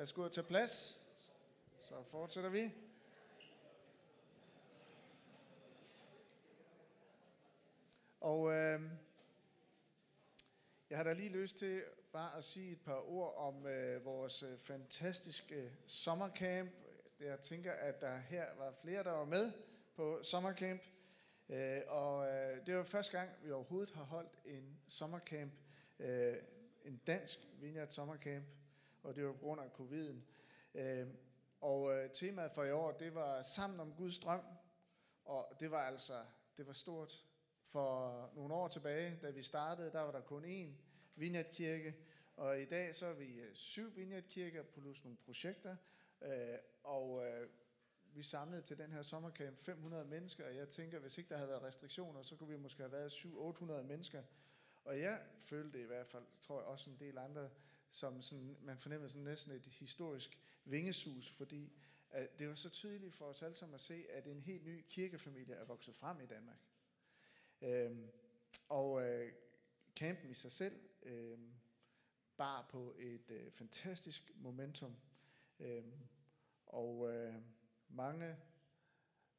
Lad 0.00 0.06
os 0.06 0.12
gå 0.12 0.24
og 0.24 0.32
tage 0.32 0.46
plads. 0.46 1.02
Så 1.78 2.02
fortsætter 2.02 2.50
vi. 2.50 2.74
Og 8.20 8.52
øh, 8.52 8.82
jeg 10.90 10.98
har 10.98 11.04
da 11.04 11.12
lige 11.12 11.28
lyst 11.28 11.58
til 11.58 11.82
bare 12.12 12.36
at 12.36 12.44
sige 12.44 12.72
et 12.72 12.80
par 12.80 13.10
ord 13.10 13.34
om 13.36 13.66
øh, 13.66 14.04
vores 14.04 14.42
øh, 14.42 14.58
fantastiske 14.58 15.54
øh, 15.54 15.70
sommercamp. 15.86 16.70
Jeg 17.20 17.40
tænker, 17.40 17.72
at 17.72 18.00
der 18.00 18.18
her 18.18 18.46
var 18.58 18.72
flere, 18.82 19.04
der 19.04 19.12
var 19.12 19.24
med 19.24 19.52
på 19.94 20.22
sommercamp. 20.22 20.82
Øh, 21.48 21.80
og 21.86 22.28
øh, 22.28 22.66
det 22.66 22.76
var 22.76 22.84
første 22.84 23.18
gang, 23.18 23.30
vi 23.42 23.50
overhovedet 23.50 23.94
har 23.94 24.04
holdt 24.04 24.38
en 24.44 24.80
sommercamp, 24.88 25.52
øh, 25.98 26.36
en 26.84 26.96
dansk 26.96 27.38
Vineyard 27.60 27.88
Sommercamp, 27.90 28.46
og 29.02 29.16
det 29.16 29.26
var 29.26 29.32
på 29.32 29.38
grund 29.38 29.60
af 29.60 29.66
covid'en. 29.66 30.16
Øh, 30.74 31.06
og 31.60 31.92
øh, 31.96 32.10
temaet 32.10 32.52
for 32.52 32.64
i 32.64 32.70
år, 32.70 32.92
det 32.92 33.14
var 33.14 33.42
sammen 33.42 33.80
om 33.80 33.92
Guds 33.92 34.18
drøm, 34.18 34.44
og 35.24 35.56
det 35.60 35.70
var 35.70 35.82
altså, 35.82 36.24
det 36.56 36.66
var 36.66 36.72
stort. 36.72 37.24
For 37.64 38.30
nogle 38.34 38.54
år 38.54 38.68
tilbage, 38.68 39.18
da 39.22 39.30
vi 39.30 39.42
startede, 39.42 39.92
der 39.92 40.00
var 40.00 40.12
der 40.12 40.20
kun 40.20 40.44
én 40.44 40.72
vignetkirke, 41.14 41.96
og 42.36 42.60
i 42.60 42.64
dag 42.64 42.94
så 42.94 43.06
er 43.06 43.12
vi 43.12 43.40
øh, 43.40 43.54
syv 43.54 43.96
vignetkirker 43.96 44.62
plus 44.62 45.04
nogle 45.04 45.16
projekter, 45.16 45.76
og 46.84 47.24
vi 48.14 48.22
samlede 48.22 48.62
til 48.62 48.78
den 48.78 48.92
her 48.92 49.02
sommercamp 49.02 49.58
500 49.58 50.04
mennesker, 50.04 50.46
og 50.46 50.56
jeg 50.56 50.68
tænker, 50.68 50.98
hvis 50.98 51.18
ikke 51.18 51.28
der 51.28 51.36
havde 51.36 51.48
været 51.48 51.62
restriktioner, 51.62 52.22
så 52.22 52.36
kunne 52.36 52.48
vi 52.48 52.56
måske 52.56 52.82
have 52.82 52.92
været 52.92 53.12
700-800 53.12 53.82
mennesker. 53.82 54.22
Og 54.84 55.00
jeg 55.00 55.20
følte 55.38 55.80
i 55.80 55.84
hvert 55.84 56.06
fald, 56.06 56.24
tror 56.40 56.58
jeg 56.60 56.66
også 56.66 56.90
en 56.90 56.96
del 57.00 57.18
andre, 57.18 57.50
som 57.90 58.22
sådan, 58.22 58.56
man 58.62 58.78
fornemmede 58.78 59.10
sådan 59.10 59.24
næsten 59.24 59.52
et 59.52 59.66
historisk 59.66 60.38
vingesus, 60.64 61.30
fordi 61.30 61.72
at 62.10 62.38
det 62.38 62.48
var 62.48 62.54
så 62.54 62.68
tydeligt 62.68 63.14
for 63.14 63.24
os 63.24 63.42
alle 63.42 63.56
sammen 63.56 63.74
at 63.74 63.80
se, 63.80 64.06
at 64.10 64.26
en 64.26 64.40
helt 64.40 64.64
ny 64.64 64.84
kirkefamilie 64.88 65.54
er 65.54 65.64
vokset 65.64 65.94
frem 65.94 66.20
i 66.20 66.26
Danmark. 66.26 66.58
Øhm, 67.62 68.10
og 68.68 69.02
øh, 69.02 69.32
campen 69.96 70.30
i 70.30 70.34
sig 70.34 70.52
selv 70.52 70.80
øh, 71.02 71.38
bar 72.36 72.66
på 72.70 72.94
et 72.98 73.30
øh, 73.30 73.52
fantastisk 73.52 74.32
momentum. 74.34 74.96
Øhm, 75.58 75.92
og 76.66 77.10
øh, 77.12 77.34
mange, 77.88 78.36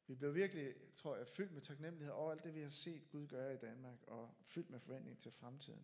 vi 0.06 0.14
blev 0.14 0.34
virkelig, 0.34 0.74
tror 0.94 1.16
jeg, 1.16 1.28
fyldt 1.28 1.52
med 1.52 1.62
taknemmelighed 1.62 2.14
over 2.14 2.30
alt 2.32 2.44
det, 2.44 2.54
vi 2.54 2.60
har 2.60 2.70
set 2.70 3.08
Gud 3.08 3.26
gøre 3.26 3.54
i 3.54 3.56
Danmark, 3.58 3.98
og 4.06 4.34
fyldt 4.42 4.70
med 4.70 4.80
forventning 4.80 5.18
til 5.18 5.30
fremtiden. 5.30 5.82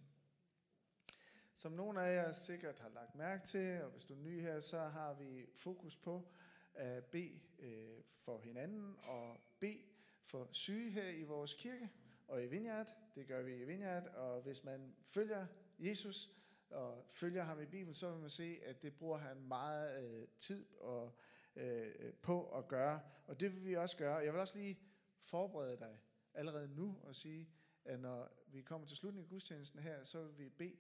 Som 1.59 1.73
nogle 1.73 2.03
af 2.03 2.14
jer 2.14 2.33
sikkert 2.33 2.78
har 2.78 2.89
lagt 2.89 3.14
mærke 3.14 3.45
til, 3.45 3.83
og 3.83 3.91
hvis 3.91 4.05
du 4.05 4.14
er 4.14 4.19
ny 4.19 4.41
her, 4.41 4.61
så 4.61 4.78
har 4.78 5.14
vi 5.14 5.47
fokus 5.55 5.97
på 5.97 6.28
at 6.75 7.05
bede 7.05 7.41
øh, 7.59 8.05
for 8.11 8.39
hinanden 8.39 8.97
og 9.03 9.41
bede 9.60 9.83
for 10.22 10.49
syge 10.53 10.91
her 10.91 11.09
i 11.09 11.22
vores 11.22 11.55
kirke 11.55 11.91
og 12.28 12.44
i 12.44 12.47
Vineyard. 12.47 12.97
Det 13.15 13.27
gør 13.27 13.43
vi 13.43 13.55
i 13.55 13.65
Vineyard, 13.65 14.06
og 14.06 14.43
hvis 14.43 14.65
man 14.65 14.97
følger 15.03 15.47
Jesus 15.78 16.31
og 16.71 17.06
følger 17.10 17.44
ham 17.44 17.60
i 17.60 17.66
Bibelen, 17.66 17.94
så 17.94 18.10
vil 18.10 18.21
man 18.21 18.31
se, 18.31 18.59
at 18.65 18.83
det 18.83 18.97
bruger 18.97 19.19
han 19.19 19.41
meget 19.41 20.04
øh, 20.04 20.28
tid 20.38 20.66
og, 20.81 21.19
øh, 21.56 21.93
øh 21.99 22.15
på 22.15 22.59
at 22.59 22.69
gøre. 22.69 23.00
Og 23.27 23.41
det 23.41 23.54
vil 23.54 23.65
vi 23.65 23.77
også 23.77 23.97
gøre. 23.97 24.16
Jeg 24.16 24.33
vil 24.33 24.41
også 24.41 24.59
lige 24.59 24.78
forberede 25.21 25.78
dig 25.78 25.99
allerede 26.34 26.69
nu 26.69 26.97
og 27.03 27.16
sige, 27.16 27.49
at 27.84 28.00
når 28.00 28.28
vi 28.47 28.62
kommer 28.62 28.87
til 28.87 28.97
slutningen 28.97 29.25
af 29.25 29.31
gudstjenesten 29.31 29.81
her, 29.81 30.04
så 30.04 30.22
vil 30.22 30.38
vi 30.38 30.49
bede 30.49 30.77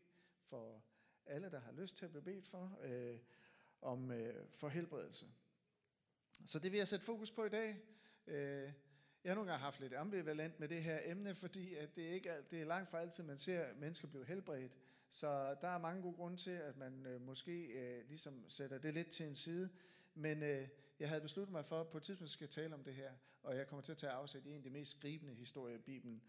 for 0.48 0.82
alle, 1.26 1.50
der 1.50 1.60
har 1.60 1.72
lyst 1.72 1.96
til 1.96 2.04
at 2.04 2.10
blive 2.10 2.22
bedt 2.22 2.46
for, 2.46 2.78
øh, 2.82 3.18
om 3.82 4.10
øh, 4.10 4.46
for 4.54 4.68
helbredelse. 4.68 5.26
Så 6.46 6.58
det 6.58 6.72
vil 6.72 6.78
jeg 6.78 6.88
sætte 6.88 7.04
fokus 7.04 7.30
på 7.30 7.44
i 7.44 7.48
dag. 7.48 7.80
Øh, 8.26 8.72
jeg 9.24 9.30
har 9.30 9.34
nogle 9.34 9.50
gange 9.50 9.64
haft 9.64 9.80
lidt 9.80 9.94
ambivalent 9.94 10.60
med 10.60 10.68
det 10.68 10.82
her 10.82 11.00
emne, 11.04 11.34
fordi 11.34 11.74
at 11.74 11.96
det, 11.96 12.02
ikke 12.02 12.28
er, 12.28 12.42
det 12.42 12.60
er 12.60 12.64
langt 12.64 12.90
fra 12.90 13.00
altid, 13.00 13.24
man 13.24 13.38
ser 13.38 13.74
mennesker 13.74 14.08
blive 14.08 14.26
helbredt. 14.26 14.78
Så 15.10 15.56
der 15.60 15.68
er 15.68 15.78
mange 15.78 16.02
gode 16.02 16.14
grunde 16.14 16.36
til, 16.36 16.50
at 16.50 16.76
man 16.76 17.06
øh, 17.06 17.20
måske 17.20 17.66
øh, 17.66 18.08
ligesom 18.08 18.48
sætter 18.48 18.78
det 18.78 18.94
lidt 18.94 19.08
til 19.08 19.26
en 19.26 19.34
side. 19.34 19.70
Men 20.14 20.42
øh, 20.42 20.68
jeg 21.00 21.08
havde 21.08 21.20
besluttet 21.20 21.52
mig 21.52 21.64
for, 21.64 21.80
at 21.80 21.88
på 21.88 21.96
et 21.96 22.02
tidspunkt 22.02 22.30
skal 22.30 22.44
jeg 22.44 22.50
tale 22.50 22.74
om 22.74 22.84
det 22.84 22.94
her, 22.94 23.12
og 23.42 23.56
jeg 23.56 23.66
kommer 23.66 23.82
til 23.82 23.92
at 23.92 23.98
tage 23.98 24.12
afsæt 24.12 24.46
i 24.46 24.50
en 24.50 24.56
af 24.56 24.62
de 24.62 24.70
mest 24.70 24.90
skribende 24.90 25.34
historier 25.34 25.74
i 25.74 25.80
Bibelen. 25.80 26.22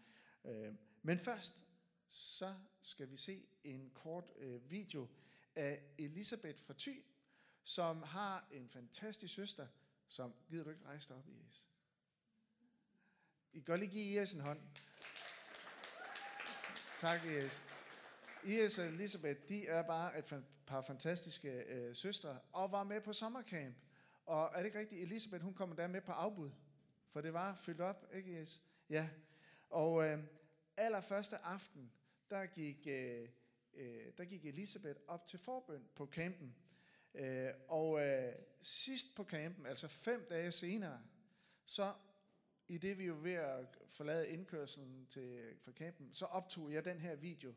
Øh, 0.44 0.74
men 1.02 1.18
først, 1.18 1.66
så 2.10 2.54
skal 2.82 3.10
vi 3.10 3.16
se 3.16 3.46
en 3.64 3.90
kort 3.94 4.24
øh, 4.36 4.70
video 4.70 5.08
af 5.54 5.82
Elisabeth 5.98 6.58
fra 6.58 6.74
Thy, 6.78 7.04
som 7.64 8.02
har 8.02 8.48
en 8.50 8.68
fantastisk 8.68 9.34
søster, 9.34 9.66
som 10.08 10.34
gider 10.48 10.64
du 10.64 10.70
ikke 10.70 10.84
rejse 10.84 11.08
dig 11.08 11.16
op 11.16 11.28
i 11.28 11.32
Jes? 11.32 11.70
I 13.52 13.58
kan 13.58 13.64
godt 13.64 13.80
lige 13.80 13.90
give 13.90 14.04
Iris 14.04 14.32
en 14.32 14.40
hånd. 14.40 14.60
Tak, 16.98 17.24
Iris. 17.24 17.60
Iris 18.44 18.78
og 18.78 18.86
Elisabeth, 18.86 19.48
de 19.48 19.66
er 19.66 19.82
bare 19.82 20.18
et 20.18 20.44
par 20.66 20.82
fantastiske 20.82 21.48
øh, 21.48 21.96
søstre, 21.96 22.40
og 22.52 22.72
var 22.72 22.84
med 22.84 23.00
på 23.00 23.12
sommercamp. 23.12 23.76
Og 24.26 24.50
er 24.54 24.56
det 24.56 24.66
ikke 24.66 24.78
rigtigt, 24.78 25.02
Elisabeth, 25.02 25.44
hun 25.44 25.54
kom 25.54 25.76
der 25.76 25.86
med 25.86 26.00
på 26.00 26.12
afbud, 26.12 26.50
for 27.08 27.20
det 27.20 27.32
var 27.32 27.54
fyldt 27.54 27.80
op, 27.80 28.06
ikke 28.14 28.32
Iris? 28.32 28.62
Ja. 28.88 29.08
Og 29.70 30.08
øh, 30.08 30.24
allerførste 30.76 31.38
aften, 31.38 31.92
der 32.30 32.46
gik, 32.46 32.86
øh, 32.86 33.28
øh, 33.74 34.12
der 34.18 34.24
gik 34.24 34.44
Elisabeth 34.44 35.00
op 35.06 35.26
til 35.26 35.38
forbøn 35.38 35.88
på 35.94 36.06
campen. 36.06 36.56
Øh, 37.14 37.50
og 37.68 38.06
øh, 38.06 38.34
sidst 38.62 39.16
på 39.16 39.24
campen, 39.24 39.66
altså 39.66 39.88
fem 39.88 40.26
dage 40.30 40.52
senere, 40.52 41.02
så 41.64 41.94
i 42.68 42.78
det 42.78 42.98
vi 42.98 43.04
jo 43.04 43.18
ved 43.22 43.32
at 43.32 43.78
forlade 43.88 44.28
indkørselen 44.28 45.06
til, 45.06 45.56
for 45.60 45.72
campen, 45.72 46.14
så 46.14 46.24
optog 46.24 46.72
jeg 46.72 46.84
den 46.84 47.00
her 47.00 47.16
video 47.16 47.54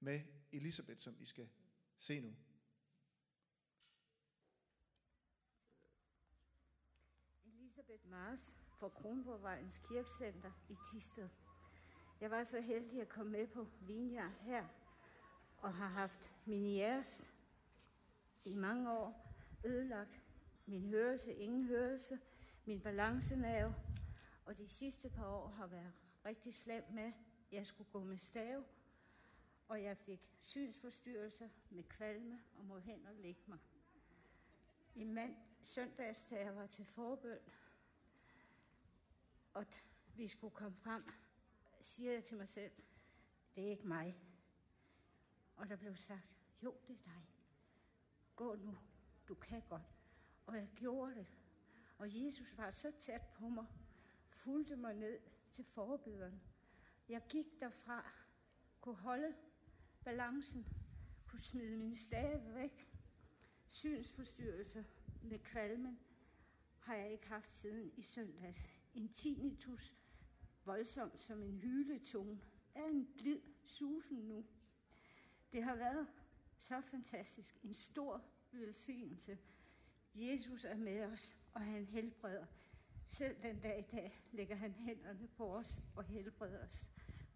med 0.00 0.20
Elisabeth, 0.52 1.00
som 1.00 1.16
I 1.20 1.24
skal 1.24 1.48
se 1.98 2.20
nu. 2.20 2.34
Elisabeth 7.44 8.06
Mars 8.06 8.52
fra 8.78 8.88
Kronborgvejens 8.88 9.78
Kirkecenter 9.88 10.52
i 10.68 10.74
Tisted. 10.92 11.28
Jeg 12.20 12.30
var 12.30 12.44
så 12.44 12.60
heldig 12.60 13.00
at 13.00 13.08
komme 13.08 13.32
med 13.32 13.46
på 13.46 13.66
Vineyard 13.80 14.32
her, 14.40 14.66
og 15.58 15.74
har 15.74 15.88
haft 15.88 16.32
min 16.44 16.64
i 18.44 18.54
mange 18.54 18.92
år 18.92 19.34
ødelagt 19.64 20.22
min 20.66 20.82
hørelse, 20.82 21.34
ingen 21.34 21.64
hørelse, 21.64 22.18
min 22.64 22.80
balancenave, 22.80 23.74
og 24.44 24.58
de 24.58 24.68
sidste 24.68 25.10
par 25.10 25.28
år 25.28 25.48
har 25.48 25.66
været 25.66 25.92
rigtig 26.24 26.54
slemt 26.54 26.90
med. 26.90 27.12
Jeg 27.52 27.66
skulle 27.66 27.90
gå 27.90 28.04
med 28.04 28.18
stave, 28.18 28.64
og 29.68 29.82
jeg 29.82 29.96
fik 29.96 30.20
synsforstyrrelser 30.42 31.48
med 31.70 31.82
kvalme 31.82 32.40
og 32.58 32.64
må 32.64 32.78
hen 32.78 33.06
og 33.06 33.14
lægge 33.14 33.40
mig. 33.46 33.58
I 34.94 35.04
mand, 35.04 35.36
søndags, 35.62 36.22
da 36.22 36.40
jeg 36.44 36.56
var 36.56 36.66
til 36.66 36.84
forbøn, 36.84 37.38
og 39.54 39.66
vi 40.16 40.28
skulle 40.28 40.54
komme 40.54 40.76
frem, 40.76 41.04
siger 41.84 42.12
jeg 42.12 42.24
til 42.24 42.36
mig 42.36 42.48
selv, 42.48 42.72
det 43.54 43.64
er 43.64 43.70
ikke 43.70 43.88
mig. 43.88 44.16
Og 45.56 45.68
der 45.68 45.76
blev 45.76 45.96
sagt, 45.96 46.28
jo, 46.62 46.76
det 46.86 46.94
er 46.94 47.02
dig. 47.04 47.24
Gå 48.36 48.54
nu, 48.54 48.78
du 49.28 49.34
kan 49.34 49.62
godt. 49.68 49.94
Og 50.46 50.56
jeg 50.56 50.68
gjorde 50.76 51.14
det. 51.14 51.26
Og 51.98 52.24
Jesus 52.24 52.56
var 52.56 52.70
så 52.70 52.92
tæt 52.98 53.22
på 53.34 53.48
mig, 53.48 53.66
fulgte 54.28 54.76
mig 54.76 54.94
ned 54.94 55.20
til 55.52 55.64
forbederen. 55.64 56.40
Jeg 57.08 57.22
gik 57.28 57.60
derfra, 57.60 58.12
kunne 58.80 58.96
holde 58.96 59.34
balancen, 60.04 60.66
kunne 61.26 61.40
smide 61.40 61.76
min 61.76 61.96
stave 61.96 62.54
væk. 62.54 62.88
Synsforstyrrelser 63.68 64.84
med 65.22 65.38
kvalmen 65.38 65.98
har 66.78 66.94
jeg 66.94 67.12
ikke 67.12 67.28
haft 67.28 67.50
siden 67.50 67.92
i 67.96 68.02
søndags. 68.02 68.60
En 68.94 69.08
tinnitus, 69.08 69.94
voldsomt 70.66 71.22
som 71.22 71.42
en 71.42 71.58
hyletone, 71.58 72.40
er 72.74 72.84
en 72.84 73.08
blid 73.16 73.40
susen 73.64 74.18
nu. 74.18 74.44
Det 75.52 75.62
har 75.62 75.74
været 75.74 76.06
så 76.56 76.80
fantastisk. 76.80 77.58
En 77.62 77.74
stor 77.74 78.24
velsignelse. 78.52 79.38
Jesus 80.14 80.64
er 80.64 80.76
med 80.76 81.04
os, 81.04 81.36
og 81.52 81.60
han 81.60 81.86
helbreder. 81.86 82.46
Selv 83.06 83.42
den 83.42 83.60
dag 83.60 83.78
i 83.78 83.96
dag 83.96 84.22
lægger 84.32 84.56
han 84.56 84.72
hænderne 84.72 85.28
på 85.28 85.56
os 85.56 85.78
og 85.96 86.04
helbreder 86.04 86.64
os. 86.64 86.86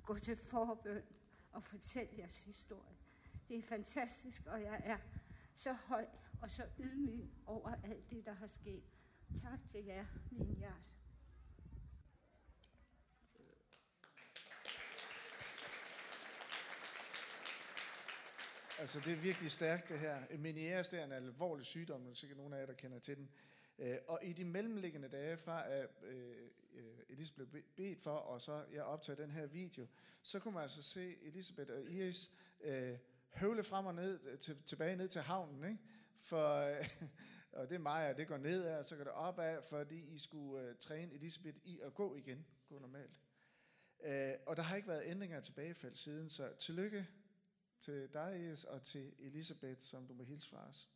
Gå 0.03 0.19
til 0.19 0.37
forbøn 0.37 1.03
og 1.53 1.65
fortæl 1.65 2.09
jeres 2.19 2.45
historie. 2.45 2.97
Det 3.49 3.59
er 3.59 3.63
fantastisk, 3.63 4.47
og 4.47 4.63
jeg 4.63 4.81
er 4.85 4.99
så 5.55 5.73
høj 5.73 6.07
og 6.43 6.51
så 6.51 6.69
ydmyg 6.79 7.31
over 7.47 7.75
alt 7.85 8.11
det, 8.11 8.25
der 8.25 8.33
har 8.33 8.47
sket. 8.47 8.85
Tak 9.43 9.59
til 9.71 9.85
jer, 9.85 10.07
min 10.31 10.57
hjerte. 10.57 10.91
Altså, 18.79 19.01
det 19.01 19.13
er 19.13 19.17
virkelig 19.17 19.51
stærkt, 19.51 19.89
det 19.89 19.99
her. 19.99 20.23
Menieres, 20.39 20.89
det 20.89 21.01
er 21.01 21.05
en 21.05 21.13
alvorlig 21.13 21.67
sygdom, 21.67 22.07
og 22.07 22.17
sikkert 22.17 22.37
nogen 22.37 22.53
af 22.53 22.61
jer, 22.61 22.67
der 22.67 22.73
kender 22.73 22.99
til 22.99 23.17
den. 23.17 23.31
Øh, 23.79 23.97
og 24.09 24.21
i 24.23 24.33
de 24.33 24.45
mellemliggende 24.45 25.09
dage, 25.09 25.37
fra 25.37 25.71
at 25.73 25.89
øh, 26.03 26.37
øh 26.75 26.99
Elisabeth 27.09 27.51
blev 27.51 27.63
bedt 27.77 28.01
for, 28.03 28.11
og 28.11 28.43
så 28.43 28.65
jeg 28.73 28.83
optager 28.83 29.17
den 29.17 29.31
her 29.31 29.47
video, 29.47 29.87
så 30.23 30.39
kunne 30.39 30.55
man 30.55 30.63
altså 30.63 30.83
se 30.83 31.17
Elisabeth 31.23 31.73
og 31.73 31.91
Iris 31.91 32.31
øh, 32.61 32.99
høvle 33.35 33.65
frem 33.65 33.87
og 33.87 33.95
ned, 33.95 34.21
øh, 34.27 34.39
til, 34.39 34.63
tilbage 34.67 34.97
ned 34.97 35.09
til 35.09 35.21
havnen, 35.21 35.65
ikke? 35.65 35.79
For, 36.19 36.69
og 37.53 37.69
det 37.69 37.75
er 37.75 37.79
mig, 37.79 38.17
det 38.17 38.29
går 38.29 38.37
ned 38.37 38.65
og 38.65 38.85
så 38.85 38.97
går 38.97 39.05
det 39.05 39.13
opad, 39.13 39.63
fordi 39.63 40.15
I 40.15 40.19
skulle 40.19 40.75
træne 40.75 41.15
Elisabeth 41.15 41.59
i 41.65 41.81
at 41.81 41.95
gå 41.95 42.17
igen, 42.17 42.47
gå 42.69 42.79
normalt. 42.79 43.21
Uh, 43.99 44.47
og 44.47 44.57
der 44.57 44.63
har 44.63 44.77
ikke 44.77 44.89
været 44.89 45.03
ændringer 45.07 45.37
af 45.37 45.43
tilbagefald 45.43 45.97
siden, 45.97 46.29
så 46.29 46.53
tillykke 46.59 47.07
til 47.81 48.09
dig, 48.13 48.47
Jes, 48.49 48.65
og 48.65 48.83
til 48.83 49.15
Elisabeth, 49.19 49.81
som 49.81 50.07
du 50.07 50.15
må 50.15 50.25
hilse 50.25 50.49
fra 50.49 50.69
os. 50.69 50.89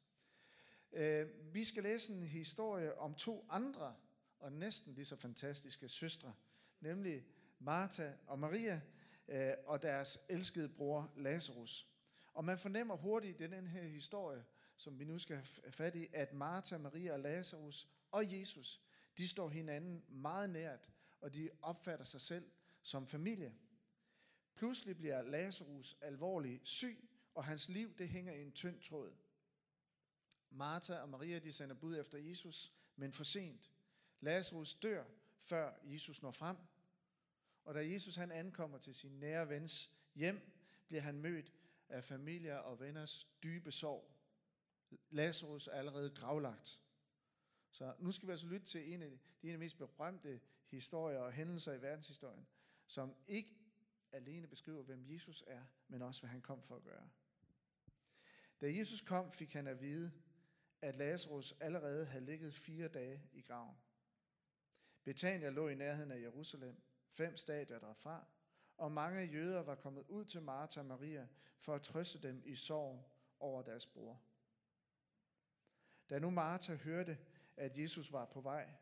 Øh, 0.93 1.55
vi 1.55 1.65
skal 1.65 1.83
læse 1.83 2.13
en 2.13 2.23
historie 2.23 2.99
om 2.99 3.15
to 3.15 3.47
andre, 3.49 3.97
og 4.39 4.53
næsten 4.53 4.95
lige 4.95 5.05
så 5.05 5.17
fantastiske 5.17 5.89
søstre, 5.89 6.35
nemlig 6.81 7.25
Martha 7.59 8.13
og 8.27 8.39
Maria, 8.39 8.81
øh, 9.29 9.53
og 9.67 9.83
deres 9.83 10.19
elskede 10.29 10.69
bror 10.69 11.13
Lazarus. 11.17 11.89
Og 12.35 12.45
man 12.45 12.59
fornemmer 12.59 12.97
hurtigt 12.97 13.41
i 13.41 13.47
den 13.47 13.67
her 13.67 13.83
historie, 13.83 14.45
som 14.77 14.99
vi 14.99 15.05
nu 15.05 15.19
skal 15.19 15.37
have 15.37 15.73
fat 15.73 15.95
i, 15.95 16.09
at 16.13 16.33
Martha, 16.33 16.79
Maria 16.79 17.13
og 17.13 17.21
Lazarus 17.21 17.89
og 18.11 18.39
Jesus, 18.39 18.81
de 19.19 19.29
står 19.29 19.49
hinanden 19.49 20.05
meget 20.09 20.51
nært, 20.51 20.89
og 21.21 21.35
de 21.35 21.51
opfatter 21.63 22.05
sig 22.05 22.21
selv 22.21 22.51
som 22.83 23.07
familie. 23.07 23.53
Pludselig 24.55 24.97
bliver 24.97 25.23
Lazarus 25.23 25.97
alvorligt 26.01 26.69
syg, 26.69 27.09
og 27.35 27.45
hans 27.45 27.69
liv 27.69 27.97
det 27.99 28.09
hænger 28.09 28.33
i 28.33 28.43
en 28.43 28.53
tynd 28.53 28.81
tråd. 28.81 29.13
Martha 30.51 30.95
og 30.95 31.09
Maria 31.09 31.39
de 31.39 31.53
sender 31.53 31.75
bud 31.75 31.99
efter 31.99 32.19
Jesus, 32.19 32.73
men 32.97 33.13
for 33.13 33.25
sent. 33.25 33.73
Lazarus 34.21 34.75
dør, 34.75 35.05
før 35.41 35.75
Jesus 35.85 36.23
når 36.23 36.31
frem. 36.31 36.57
Og 37.65 37.75
da 37.75 37.93
Jesus 37.93 38.17
han 38.17 38.31
ankommer 38.31 38.79
til 38.79 38.95
sin 38.95 39.11
nære 39.11 39.49
vens 39.49 39.91
hjem, 40.15 40.41
bliver 40.89 41.03
han 41.03 41.21
mødt 41.21 41.53
af 41.89 42.05
familier 42.05 42.57
og 42.57 42.81
venners 42.81 43.29
dybe 43.43 43.73
sorg. 43.73 44.13
Lazarus 45.11 45.67
er 45.67 45.73
allerede 45.73 46.11
gravlagt. 46.11 46.81
Så 47.71 47.95
nu 47.99 48.13
skal 48.13 48.27
vi 48.27 48.33
altså 48.33 48.47
lytte 48.47 48.67
til 48.67 48.93
en 48.93 49.03
af 49.03 49.11
de, 49.11 49.19
de, 49.43 49.49
en 49.49 49.49
af 49.49 49.55
de 49.55 49.59
mest 49.59 49.79
berømte 49.79 50.41
historier 50.67 51.19
og 51.19 51.33
hændelser 51.33 51.73
i 51.73 51.83
verdenshistorien, 51.83 52.47
som 52.87 53.15
ikke 53.27 53.62
alene 54.13 54.47
beskriver, 54.47 54.83
hvem 54.83 55.05
Jesus 55.05 55.45
er, 55.47 55.63
men 55.89 56.03
også, 56.03 56.21
hvad 56.21 56.31
han 56.31 56.43
kom 56.43 56.63
for 56.63 56.77
at 56.77 56.83
gøre. 56.83 57.09
Da 58.61 58.75
Jesus 58.75 59.01
kom, 59.01 59.33
fik 59.33 59.53
han 59.53 59.67
at 59.67 59.81
vide, 59.81 60.13
at 60.83 60.97
Lazarus 60.97 61.55
allerede 61.61 62.07
havde 62.07 62.25
ligget 62.25 62.55
fire 62.55 62.89
dage 62.89 63.23
i 63.33 63.41
graven. 63.41 63.77
Betania 65.05 65.51
lå 65.51 65.69
i 65.69 65.75
nærheden 65.75 66.11
af 66.11 66.21
Jerusalem, 66.21 66.83
fem 67.09 67.37
stadier 67.37 67.79
derfra, 67.79 68.27
og 68.77 68.93
mange 68.93 69.23
jøder 69.23 69.63
var 69.63 69.75
kommet 69.75 70.05
ud 70.09 70.25
til 70.25 70.43
Martha 70.43 70.81
og 70.81 70.87
Maria 70.87 71.29
for 71.57 71.75
at 71.75 71.83
trøste 71.83 72.29
dem 72.29 72.43
i 72.45 72.55
sorgen 72.55 73.05
over 73.41 73.63
deres 73.63 73.87
bror. 73.87 74.21
Da 76.11 76.19
nu 76.19 76.31
Martha 76.31 76.75
hørte, 76.75 77.19
at 77.57 77.79
Jesus 77.79 78.13
var 78.13 78.25
på 78.25 78.41
vej, 78.41 78.75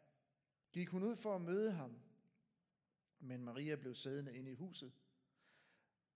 gik 0.73 0.89
hun 0.89 1.03
ud 1.03 1.17
for 1.17 1.35
at 1.35 1.41
møde 1.41 1.73
ham, 1.73 2.01
men 3.19 3.45
Maria 3.45 3.77
blev 3.77 3.95
siddende 3.95 4.37
inde 4.37 4.51
i 4.51 4.55
huset. 4.55 4.93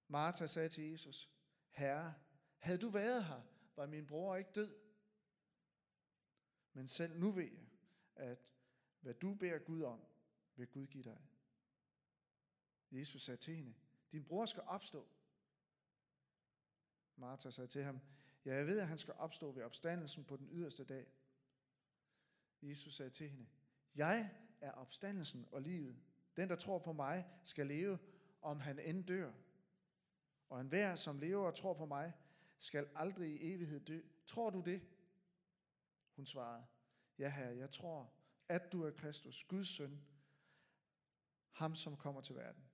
Martha 0.09 0.47
sagde 0.47 0.69
til 0.69 0.91
Jesus, 0.91 1.31
Herre, 1.71 2.15
havde 2.59 2.79
du 2.79 2.89
været 2.89 3.25
her, 3.25 3.43
var 3.77 3.87
min 3.87 4.07
bror 4.07 4.37
ikke 4.37 4.51
død. 4.55 4.75
Men 6.73 6.89
selv 6.89 7.19
nu 7.19 7.31
ved 7.31 7.45
jeg, 7.45 7.67
at 8.17 8.39
hvad 9.01 9.15
du 9.15 9.35
beder 9.35 9.59
Gud 9.59 9.83
om, 9.83 10.05
vil 10.57 10.67
Gud 10.67 10.87
give 10.87 11.05
dig. 11.05 11.21
Jesus 12.91 13.25
sagde 13.25 13.41
til 13.41 13.57
hende, 13.57 13.75
din 14.13 14.25
bror 14.25 14.47
skal 14.47 14.63
opstå. 14.67 15.09
Martha 17.17 17.51
sagde 17.51 17.69
til 17.69 17.83
ham, 17.83 18.01
ja, 18.45 18.55
jeg 18.55 18.67
ved, 18.67 18.81
at 18.81 18.89
han 18.89 18.99
skal 18.99 19.15
opstå 19.19 19.53
ved 19.53 19.63
opstandelsen 19.63 20.25
på 20.25 20.37
den 20.37 20.49
yderste 20.51 20.85
dag. 20.85 21.07
Jesus 22.63 22.97
sagde 22.97 23.11
til 23.11 23.29
hende, 23.29 23.47
jeg 23.95 24.31
er 24.61 24.73
opstandelsen 24.73 25.47
og 25.53 25.63
livet. 25.63 25.97
Den, 26.37 26.49
der 26.49 26.57
tror 26.57 26.79
på 26.79 26.93
mig, 26.93 27.29
skal 27.45 27.67
leve, 27.67 27.99
om 28.43 28.61
han 28.61 28.79
end 28.79 29.05
dør. 29.05 29.33
Og 30.49 30.61
enhver, 30.61 30.97
som 30.97 31.19
lever 31.19 31.47
og 31.47 31.55
tror 31.55 31.75
på 31.75 31.87
mig, 31.87 32.13
skal 32.59 32.91
aldrig 32.95 33.31
i 33.31 33.55
evighed 33.55 33.81
dø. 33.81 34.01
Tror 34.27 34.51
du 34.51 34.61
det? 34.61 34.83
Hun 36.17 36.27
svarede, 36.27 36.67
ja 37.19 37.29
herre, 37.29 37.57
jeg 37.57 37.71
tror, 37.71 38.13
at 38.49 38.73
du 38.73 38.83
er 38.83 38.91
Kristus, 38.91 39.45
Guds 39.45 39.69
søn, 39.69 40.05
ham 41.51 41.75
som 41.75 41.97
kommer 41.97 42.21
til 42.21 42.35
verden. 42.35 42.65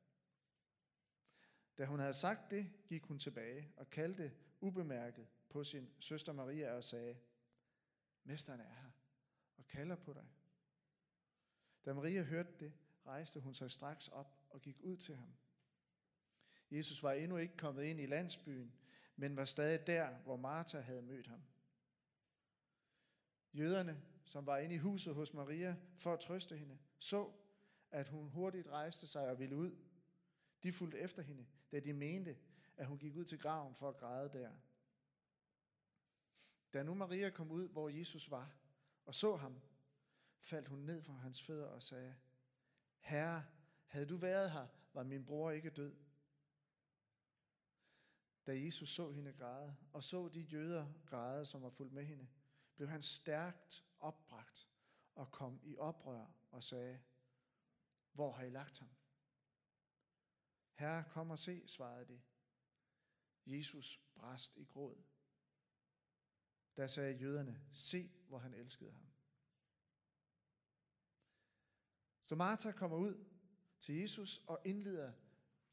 Da 1.78 1.84
hun 1.84 2.00
havde 2.00 2.14
sagt 2.14 2.50
det, 2.50 2.72
gik 2.86 3.04
hun 3.04 3.18
tilbage 3.18 3.72
og 3.76 3.90
kaldte 3.90 4.32
ubemærket 4.60 5.28
på 5.48 5.64
sin 5.64 5.90
søster 6.00 6.32
Maria 6.32 6.72
og 6.72 6.84
sagde, 6.84 7.16
Mesteren 8.24 8.60
er 8.60 8.74
her 8.74 8.90
og 9.56 9.66
kalder 9.66 9.96
på 9.96 10.12
dig. 10.12 10.26
Da 11.84 11.92
Maria 11.92 12.22
hørte 12.22 12.52
det, 12.60 12.72
rejste 13.06 13.40
hun 13.40 13.54
sig 13.54 13.70
straks 13.70 14.08
op 14.08 14.46
og 14.50 14.60
gik 14.60 14.80
ud 14.80 14.96
til 14.96 15.16
ham. 15.16 15.36
Jesus 16.70 17.02
var 17.02 17.12
endnu 17.12 17.36
ikke 17.36 17.56
kommet 17.56 17.84
ind 17.84 18.00
i 18.00 18.06
landsbyen, 18.06 18.72
men 19.16 19.36
var 19.36 19.44
stadig 19.44 19.86
der, 19.86 20.18
hvor 20.18 20.36
Martha 20.36 20.80
havde 20.80 21.02
mødt 21.02 21.26
ham. 21.26 21.42
Jøderne, 23.52 24.02
som 24.24 24.46
var 24.46 24.58
inde 24.58 24.74
i 24.74 24.78
huset 24.78 25.14
hos 25.14 25.34
Maria 25.34 25.76
for 25.98 26.12
at 26.12 26.20
trøste 26.20 26.56
hende, 26.56 26.78
så, 26.98 27.32
at 27.90 28.08
hun 28.08 28.28
hurtigt 28.28 28.68
rejste 28.68 29.06
sig 29.06 29.30
og 29.30 29.38
ville 29.38 29.56
ud. 29.56 29.76
De 30.62 30.72
fulgte 30.72 30.98
efter 30.98 31.22
hende, 31.22 31.46
da 31.72 31.80
de 31.80 31.92
mente, 31.92 32.36
at 32.76 32.86
hun 32.86 32.98
gik 32.98 33.16
ud 33.16 33.24
til 33.24 33.38
graven 33.38 33.74
for 33.74 33.88
at 33.88 33.96
græde 33.96 34.32
der. 34.32 34.50
Da 36.72 36.82
nu 36.82 36.94
Maria 36.94 37.30
kom 37.30 37.50
ud, 37.50 37.68
hvor 37.68 37.88
Jesus 37.88 38.30
var, 38.30 38.52
og 39.04 39.14
så 39.14 39.36
ham, 39.36 39.60
faldt 40.40 40.68
hun 40.68 40.78
ned 40.78 41.02
for 41.02 41.12
hans 41.12 41.42
fødder 41.42 41.66
og 41.66 41.82
sagde, 41.82 42.14
Herre, 42.98 43.44
havde 43.86 44.06
du 44.06 44.16
været 44.16 44.50
her, 44.50 44.66
var 44.94 45.02
min 45.02 45.24
bror 45.24 45.50
ikke 45.50 45.70
død. 45.70 45.94
Da 48.50 48.54
Jesus 48.64 48.88
så 48.88 49.10
hende 49.10 49.32
græde, 49.32 49.76
og 49.92 50.04
så 50.04 50.28
de 50.28 50.40
jøder 50.40 50.92
græde, 51.06 51.46
som 51.46 51.62
var 51.62 51.70
fuldt 51.70 51.92
med 51.92 52.04
hende, 52.04 52.28
blev 52.76 52.88
han 52.88 53.02
stærkt 53.02 53.84
opbragt 53.98 54.68
og 55.14 55.30
kom 55.30 55.60
i 55.62 55.76
oprør 55.76 56.26
og 56.50 56.64
sagde, 56.64 57.02
Hvor 58.12 58.32
har 58.32 58.42
I 58.42 58.50
lagt 58.50 58.78
ham? 58.78 58.88
Herre, 60.74 61.04
kom 61.10 61.30
og 61.30 61.38
se, 61.38 61.68
svarede 61.68 62.08
de. 62.08 62.22
Jesus 63.46 64.00
brast 64.14 64.56
i 64.56 64.64
gråd. 64.64 65.02
Der 66.76 66.86
sagde 66.86 67.16
jøderne, 67.16 67.60
se, 67.72 68.10
hvor 68.28 68.38
han 68.38 68.54
elskede 68.54 68.92
ham. 68.92 69.06
Så 72.22 72.34
Martha 72.34 72.72
kommer 72.72 72.96
ud 72.96 73.24
til 73.80 73.94
Jesus 73.94 74.44
og 74.46 74.60
indleder 74.64 75.12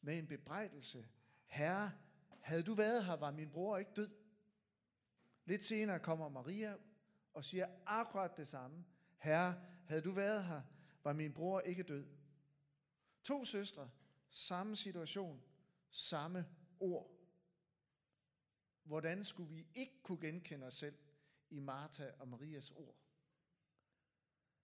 med 0.01 0.17
en 0.17 0.27
bebrejdelse. 0.27 1.09
Herre, 1.45 2.06
havde 2.47 2.63
du 2.63 2.73
været 2.73 3.05
her, 3.05 3.13
var 3.13 3.31
min 3.31 3.49
bror 3.49 3.77
ikke 3.77 3.91
død. 3.95 4.09
Lidt 5.45 5.63
senere 5.63 5.99
kommer 5.99 6.29
Maria 6.29 6.75
og 7.33 7.45
siger 7.45 7.67
akkurat 7.85 8.37
det 8.37 8.47
samme. 8.47 8.85
Herre, 9.17 9.61
havde 9.85 10.01
du 10.01 10.11
været 10.11 10.43
her, 10.43 10.61
var 11.03 11.13
min 11.13 11.33
bror 11.33 11.59
ikke 11.59 11.83
død. 11.83 12.07
To 13.23 13.45
søstre, 13.45 13.89
samme 14.29 14.75
situation, 14.75 15.43
samme 15.89 16.45
ord. 16.79 17.11
Hvordan 18.83 19.25
skulle 19.25 19.49
vi 19.49 19.67
ikke 19.75 20.01
kunne 20.03 20.21
genkende 20.21 20.67
os 20.67 20.75
selv 20.75 20.95
i 21.49 21.59
Martha 21.59 22.11
og 22.19 22.27
Marias 22.27 22.71
ord? 22.71 22.95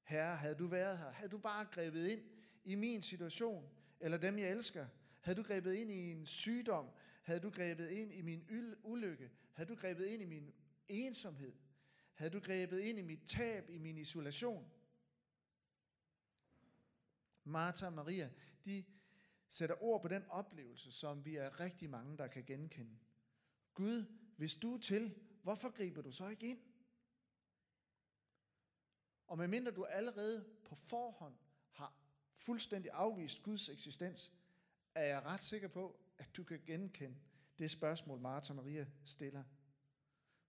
Herre, 0.04 0.36
havde 0.36 0.56
du 0.56 0.68
været 0.68 0.98
her, 0.98 1.10
havde 1.10 1.30
du 1.30 1.38
bare 1.38 1.66
grebet 1.66 2.08
ind 2.08 2.22
i 2.64 2.76
min 2.76 3.02
situation, 3.02 3.70
eller 4.00 4.18
dem 4.18 4.40
jeg 4.40 4.50
elsker, 4.50 4.88
havde 5.20 5.38
du 5.38 5.44
grebet 5.44 5.74
ind 5.74 5.92
i 5.92 6.12
en 6.12 6.26
sygdom, 6.26 6.90
havde 7.24 7.40
du 7.40 7.50
grebet 7.50 7.90
ind 7.90 8.14
i 8.14 8.22
min 8.22 8.46
ulykke? 8.84 9.32
Havde 9.54 9.70
du 9.70 9.76
grebet 9.76 10.06
ind 10.06 10.22
i 10.22 10.26
min 10.26 10.54
ensomhed? 10.88 11.54
Havde 12.14 12.32
du 12.32 12.40
grebet 12.40 12.80
ind 12.80 13.00
i 13.00 13.02
mit 13.02 13.28
tab, 13.28 13.70
i 13.70 13.78
min 13.78 13.98
isolation? 13.98 14.72
Martha 17.44 17.86
og 17.86 17.94
Maria, 17.94 18.32
de 18.66 18.86
sætter 19.50 19.84
ord 19.84 20.02
på 20.02 20.08
den 20.08 20.26
oplevelse, 20.30 20.92
som 20.92 21.26
vi 21.26 21.36
er 21.36 21.60
rigtig 21.60 21.90
mange, 21.90 22.18
der 22.18 22.28
kan 22.28 22.44
genkende. 22.44 23.00
Gud, 23.74 24.06
hvis 24.38 24.56
du 24.56 24.76
er 24.76 24.80
til, 24.80 25.16
hvorfor 25.44 25.70
griber 25.70 26.02
du 26.02 26.12
så 26.12 26.28
ikke 26.28 26.50
ind? 26.50 26.60
Og 29.28 29.38
medmindre 29.38 29.72
du 29.72 29.86
allerede 29.86 30.46
på 30.66 30.76
forhånd 30.76 31.38
har 31.72 31.94
fuldstændig 32.36 32.92
afvist 32.92 33.44
Guds 33.44 33.70
eksistens, 33.70 34.32
er 34.96 35.06
jeg 35.06 35.26
ret 35.26 35.44
sikker 35.44 35.68
på, 35.68 36.03
at 36.18 36.36
du 36.38 36.44
kan 36.44 36.62
genkende 36.66 37.18
det 37.60 37.72
spørgsmål, 37.72 38.20
Martha 38.20 38.54
Maria 38.54 38.88
stiller. 39.06 39.44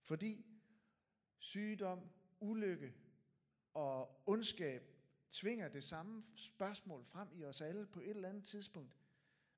Fordi 0.01 0.45
sygdom, 1.37 2.09
ulykke 2.39 2.93
og 3.73 4.21
ondskab 4.25 4.95
tvinger 5.31 5.67
det 5.67 5.83
samme 5.83 6.23
spørgsmål 6.35 7.05
frem 7.05 7.27
i 7.33 7.43
os 7.43 7.61
alle 7.61 7.85
på 7.85 7.99
et 7.99 8.09
eller 8.09 8.29
andet 8.29 8.43
tidspunkt. 8.43 8.97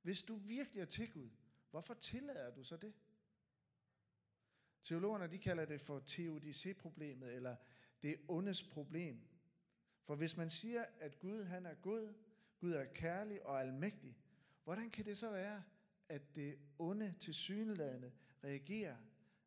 Hvis 0.02 0.22
du 0.22 0.36
virkelig 0.36 0.82
er 0.82 0.86
til 0.86 1.12
Gud, 1.12 1.30
hvorfor 1.72 1.94
tillader 1.94 2.54
du 2.54 2.64
så 2.64 2.78
det? 2.78 2.94
Teologerne 4.82 5.28
de 5.28 5.38
kalder 5.38 5.66
det 5.66 5.82
for 5.82 6.00
teodicé-problemet, 6.00 7.34
eller 7.34 7.56
det 8.02 8.18
ondes 8.28 8.64
problem. 8.64 9.28
For 10.04 10.16
hvis 10.16 10.38
man 10.38 10.50
siger, 10.50 10.86
at 11.00 11.20
Gud 11.20 11.44
han 11.44 11.66
er 11.66 11.74
god, 11.74 12.14
Gud 12.60 12.72
er 12.72 12.86
kærlig 12.86 13.46
og 13.46 13.62
almægtig, 13.62 14.18
hvordan 14.64 14.90
kan 14.90 15.06
det 15.06 15.18
så 15.18 15.32
være, 15.32 15.64
at 16.10 16.36
det 16.36 16.60
onde 16.80 17.16
til 17.20 17.34
syneladende 17.34 18.12
reagerer 18.44 18.98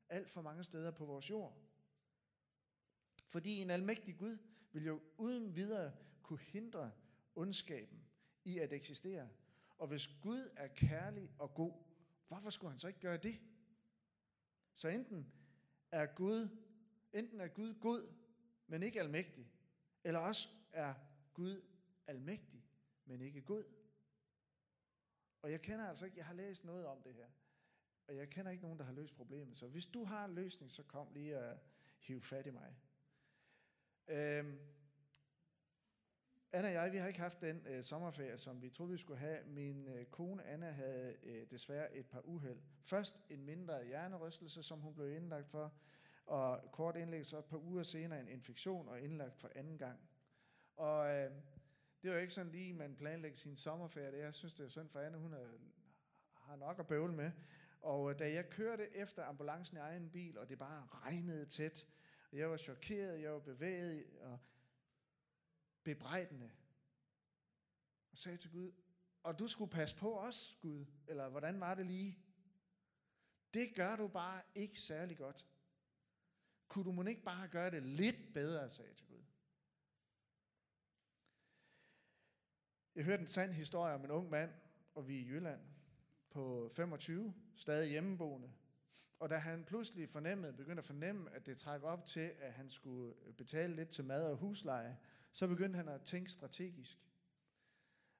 alt 0.08 0.30
for 0.30 0.42
mange 0.42 0.64
steder 0.64 0.90
på 0.90 1.04
vores 1.04 1.30
jord? 1.30 1.56
Fordi 3.28 3.50
en 3.50 3.70
almægtig 3.70 4.18
Gud 4.18 4.38
vil 4.72 4.84
jo 4.84 5.00
uden 5.18 5.56
videre 5.56 5.92
kunne 6.22 6.38
hindre 6.38 6.92
ondskaben 7.34 8.04
i 8.44 8.58
at 8.58 8.72
eksistere. 8.72 9.28
Og 9.78 9.88
hvis 9.88 10.06
Gud 10.22 10.50
er 10.56 10.68
kærlig 10.68 11.32
og 11.38 11.54
god, 11.54 11.72
hvorfor 12.28 12.50
skulle 12.50 12.70
han 12.70 12.78
så 12.78 12.88
ikke 12.88 13.00
gøre 13.00 13.16
det? 13.16 13.40
Så 14.74 14.88
enten 14.88 15.32
er 15.90 16.06
Gud, 16.06 16.48
enten 17.12 17.40
er 17.40 17.48
Gud 17.48 17.74
god, 17.74 18.14
men 18.66 18.82
ikke 18.82 19.00
almægtig, 19.00 19.52
eller 20.04 20.20
også 20.20 20.48
er 20.72 20.94
Gud 21.34 21.62
almægtig, 22.06 22.64
men 23.04 23.20
ikke 23.20 23.42
god. 23.42 23.64
Og 25.42 25.50
jeg 25.50 25.62
kender 25.62 25.88
altså 25.88 26.04
ikke, 26.04 26.18
jeg 26.18 26.26
har 26.26 26.34
læst 26.34 26.64
noget 26.64 26.86
om 26.86 27.02
det 27.02 27.14
her, 27.14 27.26
og 28.08 28.16
jeg 28.16 28.30
kender 28.30 28.50
ikke 28.50 28.62
nogen, 28.62 28.78
der 28.78 28.84
har 28.84 28.92
løst 28.92 29.16
problemet. 29.16 29.56
Så 29.56 29.66
hvis 29.66 29.86
du 29.86 30.04
har 30.04 30.24
en 30.24 30.34
løsning, 30.34 30.72
så 30.72 30.82
kom 30.82 31.12
lige 31.12 31.38
og 31.38 31.58
hiv 31.98 32.22
fat 32.22 32.46
i 32.46 32.50
mig. 32.50 32.76
Øhm, 34.08 34.58
Anna 36.52 36.68
og 36.68 36.74
jeg, 36.74 36.92
vi 36.92 36.96
har 36.96 37.08
ikke 37.08 37.20
haft 37.20 37.40
den 37.40 37.66
øh, 37.66 37.84
sommerferie, 37.84 38.38
som 38.38 38.62
vi 38.62 38.70
troede, 38.70 38.92
vi 38.92 38.98
skulle 38.98 39.18
have. 39.18 39.44
Min 39.46 39.88
øh, 39.88 40.06
kone 40.06 40.44
Anna 40.44 40.70
havde 40.70 41.16
øh, 41.22 41.50
desværre 41.50 41.96
et 41.96 42.06
par 42.06 42.20
uheld. 42.20 42.60
Først 42.82 43.22
en 43.28 43.44
mindre 43.44 43.84
hjernerystelse, 43.84 44.62
som 44.62 44.80
hun 44.80 44.94
blev 44.94 45.16
indlagt 45.16 45.48
for, 45.48 45.72
og 46.26 46.72
kort 46.72 46.96
indlæg 46.96 47.26
så 47.26 47.38
et 47.38 47.44
par 47.44 47.58
uger 47.58 47.82
senere 47.82 48.20
en 48.20 48.28
infektion 48.28 48.88
og 48.88 49.00
indlagt 49.00 49.36
for 49.36 49.50
anden 49.54 49.78
gang. 49.78 50.00
Og 50.76 51.16
øh, 51.16 51.30
det 52.02 52.10
var 52.10 52.16
ikke 52.16 52.32
sådan 52.32 52.52
lige, 52.52 52.72
man 52.72 52.96
planlægger 52.96 53.38
sin 53.38 53.56
sommerferie. 53.56 54.24
Jeg 54.24 54.34
synes, 54.34 54.54
det 54.54 54.64
er 54.64 54.68
synd 54.68 54.88
for 54.88 55.00
Anne, 55.00 55.18
hun 55.18 55.32
er, 55.32 55.48
har 56.34 56.56
nok 56.56 56.78
at 56.78 56.86
bøvle 56.86 57.12
med. 57.12 57.32
Og 57.80 58.10
øh, 58.10 58.18
da 58.18 58.32
jeg 58.32 58.50
kørte 58.50 58.96
efter 58.96 59.24
ambulancen 59.24 59.76
i 59.76 59.80
egen 59.80 60.10
bil, 60.10 60.38
og 60.38 60.48
det 60.48 60.58
bare 60.58 60.86
regnede 60.90 61.46
tæt, 61.46 61.86
jeg 62.32 62.50
var 62.50 62.56
chokeret, 62.56 63.22
jeg 63.22 63.32
var 63.32 63.38
bevæget 63.38 64.18
og 64.20 64.38
bebrejdende. 65.84 66.50
Og 68.12 68.18
sagde 68.18 68.38
til 68.38 68.50
Gud, 68.50 68.72
og 69.22 69.38
du 69.38 69.46
skulle 69.46 69.70
passe 69.70 69.96
på 69.96 70.18
os, 70.18 70.58
Gud, 70.60 70.86
eller 71.06 71.28
hvordan 71.28 71.60
var 71.60 71.74
det 71.74 71.86
lige? 71.86 72.18
Det 73.54 73.74
gør 73.74 73.96
du 73.96 74.08
bare 74.08 74.42
ikke 74.54 74.80
særlig 74.80 75.16
godt. 75.16 75.46
Kunne 76.68 76.84
du 76.84 76.92
må 76.92 77.02
ikke 77.02 77.22
bare 77.22 77.48
gøre 77.48 77.70
det 77.70 77.82
lidt 77.82 78.34
bedre, 78.34 78.70
sagde 78.70 78.88
jeg 78.88 78.96
til 78.96 79.06
Gud. 79.06 79.24
Jeg 83.00 83.06
hørte 83.06 83.20
en 83.20 83.26
sand 83.26 83.52
historie 83.52 83.94
om 83.94 84.04
en 84.04 84.10
ung 84.10 84.30
mand, 84.30 84.50
og 84.94 85.08
vi 85.08 85.16
er 85.16 85.20
i 85.20 85.28
Jylland, 85.28 85.60
på 86.30 86.70
25, 86.72 87.34
stadig 87.54 87.90
hjemmeboende. 87.90 88.50
Og 89.18 89.30
da 89.30 89.36
han 89.36 89.64
pludselig 89.64 90.08
fornemmede, 90.08 90.52
begyndte 90.52 90.80
at 90.80 90.84
fornemme, 90.84 91.30
at 91.30 91.46
det 91.46 91.58
trækker 91.58 91.88
op 91.88 92.06
til, 92.06 92.32
at 92.40 92.52
han 92.52 92.70
skulle 92.70 93.14
øh, 93.26 93.34
betale 93.34 93.76
lidt 93.76 93.88
til 93.88 94.04
mad 94.04 94.26
og 94.26 94.36
husleje, 94.36 94.98
så 95.32 95.46
begyndte 95.46 95.76
han 95.76 95.88
at 95.88 96.02
tænke 96.02 96.32
strategisk. 96.32 96.98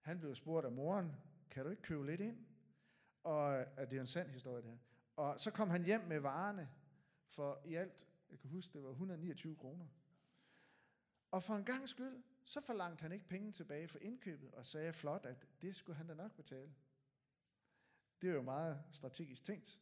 Han 0.00 0.20
blev 0.20 0.34
spurgt 0.34 0.66
af 0.66 0.72
moren, 0.72 1.12
kan 1.50 1.64
du 1.64 1.70
ikke 1.70 1.82
købe 1.82 2.06
lidt 2.06 2.20
ind? 2.20 2.46
Og 3.22 3.56
at 3.80 3.90
det 3.90 3.96
er 3.96 4.00
en 4.00 4.06
sand 4.06 4.30
historie 4.30 4.62
det 4.62 4.70
her. 4.70 4.78
Og 5.16 5.40
så 5.40 5.50
kom 5.50 5.70
han 5.70 5.84
hjem 5.84 6.00
med 6.00 6.18
varerne 6.18 6.68
for 7.26 7.62
i 7.64 7.75
alt, 7.75 8.08
jeg 8.30 8.38
kan 8.38 8.50
huske, 8.50 8.72
det 8.72 8.82
var 8.82 8.90
129 8.90 9.56
kroner. 9.56 9.87
Og 11.30 11.42
for 11.42 11.56
en 11.56 11.64
gang 11.64 11.88
skyld, 11.88 12.22
så 12.44 12.61
forlangte 12.61 13.02
han 13.02 13.12
ikke 13.12 13.28
penge 13.28 13.52
tilbage 13.52 13.88
for 13.88 13.99
indkøbet, 13.99 14.50
og 14.50 14.66
sagde 14.66 14.92
flot, 14.92 15.26
at 15.26 15.47
det 15.62 15.76
skulle 15.76 15.97
han 15.97 16.06
da 16.06 16.14
nok 16.14 16.32
betale. 16.37 16.75
Det 18.23 18.30
er 18.30 18.35
jo 18.35 18.42
meget 18.42 18.82
strategisk 18.92 19.44
tænkt. 19.44 19.80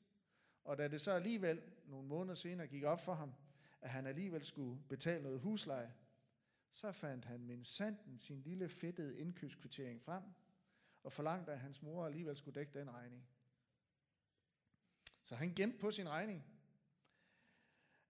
Og 0.64 0.78
da 0.78 0.88
det 0.88 1.00
så 1.00 1.10
alligevel 1.10 1.62
nogle 1.86 2.08
måneder 2.08 2.34
senere 2.34 2.66
gik 2.66 2.84
op 2.84 3.00
for 3.00 3.14
ham, 3.14 3.34
at 3.80 3.90
han 3.90 4.06
alligevel 4.06 4.44
skulle 4.44 4.82
betale 4.88 5.22
noget 5.22 5.40
husleje, 5.40 5.94
så 6.70 6.92
fandt 6.92 7.24
han 7.24 7.40
min 7.44 7.64
sanden 7.64 8.18
sin 8.18 8.42
lille 8.42 8.68
fedtede 8.68 9.18
indkøbskvittering 9.18 10.02
frem, 10.02 10.22
og 11.02 11.12
forlangte, 11.12 11.52
at 11.52 11.60
hans 11.60 11.82
mor 11.82 12.06
alligevel 12.06 12.36
skulle 12.36 12.54
dække 12.54 12.78
den 12.78 12.90
regning. 12.90 13.28
Så 15.22 15.36
han 15.36 15.54
gemte 15.54 15.78
på 15.78 15.90
sin 15.90 16.08
regning. 16.08 16.44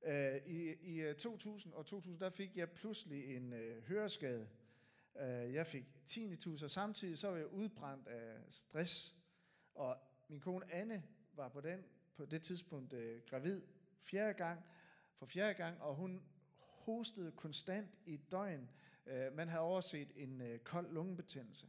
Øh, 0.02 0.36
I, 0.46 0.74
i 0.80 1.00
øh, 1.00 1.14
2000 1.14 1.74
og 1.74 1.86
2000, 1.86 2.20
der 2.20 2.30
fik 2.30 2.56
jeg 2.56 2.70
pludselig 2.70 3.36
en 3.36 3.52
øh, 3.52 3.82
høreskade. 3.82 4.48
Uh, 5.14 5.54
jeg 5.54 5.66
fik 5.66 5.84
tinnitus, 6.06 6.62
og 6.62 6.70
samtidig 6.70 7.18
så 7.18 7.28
var 7.28 7.36
jeg 7.36 7.46
udbrændt 7.46 8.08
af 8.08 8.36
stress. 8.48 9.16
Og 9.74 9.96
min 10.28 10.40
kone 10.40 10.72
Anne 10.72 11.02
var 11.32 11.48
på, 11.48 11.60
den, 11.60 11.84
på 12.16 12.24
det 12.24 12.42
tidspunkt 12.42 12.92
øh, 12.92 13.20
gravid 13.30 13.62
fjerde 14.02 14.34
gang, 14.34 14.64
for 15.16 15.26
fjerde 15.26 15.54
gang, 15.54 15.82
og 15.82 15.94
hun 15.94 16.22
hostede 16.58 17.32
konstant 17.32 17.90
i 18.06 18.14
et 18.14 18.32
døgn. 18.32 18.70
Øh, 19.06 19.36
man 19.36 19.48
havde 19.48 19.62
overset 19.62 20.08
en 20.16 20.40
øh, 20.40 20.58
kold 20.58 20.92
lungebetændelse. 20.92 21.66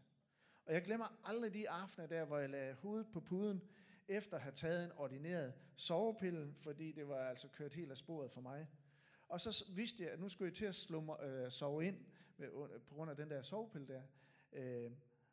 Og 0.66 0.74
jeg 0.74 0.82
glemmer 0.82 1.20
aldrig 1.24 1.54
de 1.54 1.70
aftener 1.70 2.08
der, 2.08 2.26
hvor 2.26 2.38
jeg 2.38 2.50
lagde 2.50 2.74
hovedet 2.74 3.08
på 3.14 3.20
puden, 3.20 3.62
efter 4.10 4.38
at 4.38 4.44
have 4.44 4.54
taget 4.54 4.86
en 4.86 4.92
ordineret 4.92 5.54
sovepille, 5.76 6.54
fordi 6.56 6.92
det 6.92 7.08
var 7.08 7.30
altså 7.30 7.48
kørt 7.48 7.74
helt 7.74 7.92
af 7.92 7.98
sporet 7.98 8.32
for 8.32 8.42
mig. 8.42 8.68
Og 9.28 9.42
så 9.42 9.66
vidste 9.70 10.04
jeg, 10.04 10.12
at 10.12 10.20
nu 10.20 10.30
skulle 10.30 10.48
jeg 10.48 10.56
til 10.56 10.66
at 10.66 10.76
slå 10.76 11.02
mig, 11.02 11.24
øh, 11.24 11.52
sove 11.52 11.86
ind 11.86 11.98
med, 12.38 12.80
på 12.88 12.94
grund 12.94 13.12
af 13.12 13.18
den 13.18 13.30
der 13.30 13.42
sovepille 13.42 13.88
der. 13.88 14.02
Øh, 14.54 14.92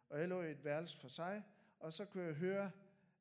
og 0.08 0.20
jeg 0.20 0.28
lå 0.28 0.42
i 0.42 0.50
et 0.50 0.64
værelse 0.64 0.98
for 0.98 1.08
sig, 1.08 1.42
og 1.78 1.92
så 1.92 2.04
kunne 2.04 2.24
jeg 2.24 2.34
høre 2.34 2.70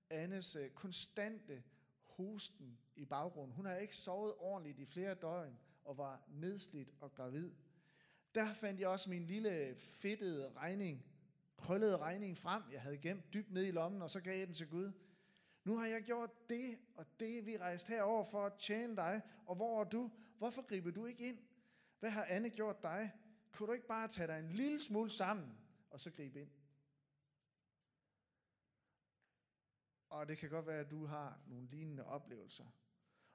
Annes 0.09 0.55
øh, 0.55 0.69
konstante 0.69 1.63
hosten 2.01 2.77
i 2.95 3.05
baggrunden. 3.05 3.55
Hun 3.55 3.65
havde 3.65 3.81
ikke 3.81 3.97
sovet 3.97 4.33
ordentligt 4.37 4.79
i 4.79 4.85
flere 4.85 5.13
døgn, 5.13 5.59
og 5.85 5.97
var 5.97 6.23
nedslidt 6.27 6.89
og 6.99 7.13
gravid. 7.13 7.51
Der 8.35 8.53
fandt 8.53 8.79
jeg 8.79 8.89
også 8.89 9.09
min 9.09 9.25
lille 9.25 9.75
fedtede 9.75 10.51
regning, 10.51 11.05
krøllede 11.57 11.97
regning 11.97 12.37
frem, 12.37 12.63
jeg 12.71 12.81
havde 12.81 12.97
gemt 12.97 13.33
dybt 13.33 13.51
ned 13.51 13.65
i 13.65 13.71
lommen, 13.71 14.01
og 14.01 14.09
så 14.09 14.21
gav 14.21 14.37
jeg 14.37 14.47
den 14.47 14.55
til 14.55 14.69
Gud. 14.69 14.91
Nu 15.65 15.77
har 15.77 15.85
jeg 15.85 16.03
gjort 16.03 16.49
det 16.49 16.79
og 16.95 17.05
det, 17.19 17.45
vi 17.45 17.57
rejste 17.57 17.87
herover 17.87 18.23
for 18.23 18.45
at 18.45 18.53
tjene 18.59 18.95
dig, 18.95 19.21
og 19.45 19.55
hvor 19.55 19.79
er 19.79 19.83
du? 19.83 20.11
Hvorfor 20.37 20.61
griber 20.61 20.91
du 20.91 21.05
ikke 21.05 21.29
ind? 21.29 21.39
Hvad 21.99 22.09
har 22.09 22.23
Anne 22.23 22.49
gjort 22.49 22.81
dig? 22.81 23.11
Kunne 23.51 23.67
du 23.67 23.73
ikke 23.73 23.87
bare 23.87 24.07
tage 24.07 24.27
dig 24.27 24.39
en 24.39 24.51
lille 24.51 24.81
smule 24.81 25.09
sammen, 25.09 25.57
og 25.89 25.99
så 25.99 26.11
gribe 26.11 26.41
ind? 26.41 26.51
Og 30.09 30.27
det 30.27 30.37
kan 30.37 30.49
godt 30.49 30.67
være, 30.67 30.79
at 30.79 30.91
du 30.91 31.05
har 31.05 31.39
nogle 31.47 31.67
lignende 31.67 32.05
oplevelser. 32.05 32.65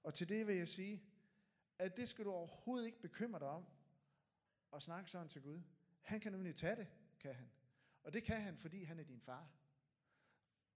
Og 0.02 0.14
til 0.14 0.28
det 0.28 0.46
vil 0.46 0.56
jeg 0.56 0.68
sige, 0.68 1.02
at 1.78 1.96
det 1.96 2.08
skal 2.08 2.24
du 2.24 2.30
overhovedet 2.30 2.86
ikke 2.86 3.00
bekymre 3.00 3.38
dig 3.38 3.48
om, 3.48 3.66
og 4.70 4.82
snakke 4.82 5.10
sådan 5.10 5.28
til 5.28 5.42
Gud. 5.42 5.60
Han 6.00 6.20
kan 6.20 6.32
nemlig 6.32 6.56
tage 6.56 6.76
det, 6.76 6.86
kan 7.20 7.34
han. 7.34 7.50
Og 8.02 8.12
det 8.12 8.24
kan 8.24 8.40
han, 8.40 8.58
fordi 8.58 8.82
han 8.82 8.98
er 8.98 9.04
din 9.04 9.20
far. 9.20 9.48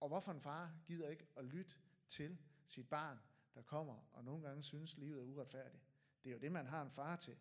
Og 0.04 0.08
hvorfor 0.08 0.32
en 0.32 0.40
far 0.40 0.72
gider 0.86 1.08
ikke 1.08 1.26
at 1.36 1.44
lytte 1.44 1.76
til 2.08 2.38
sit 2.68 2.88
barn, 2.88 3.18
der 3.54 3.62
kommer 3.62 4.08
og 4.12 4.24
nogle 4.24 4.48
gange 4.48 4.62
synes, 4.62 4.96
livet 4.96 5.18
er 5.18 5.24
uretfærdigt? 5.24 5.82
Det 6.24 6.30
er 6.30 6.34
jo 6.34 6.40
det, 6.40 6.52
man 6.52 6.66
har 6.66 6.82
en 6.82 6.90
far 6.90 7.16
til. 7.16 7.36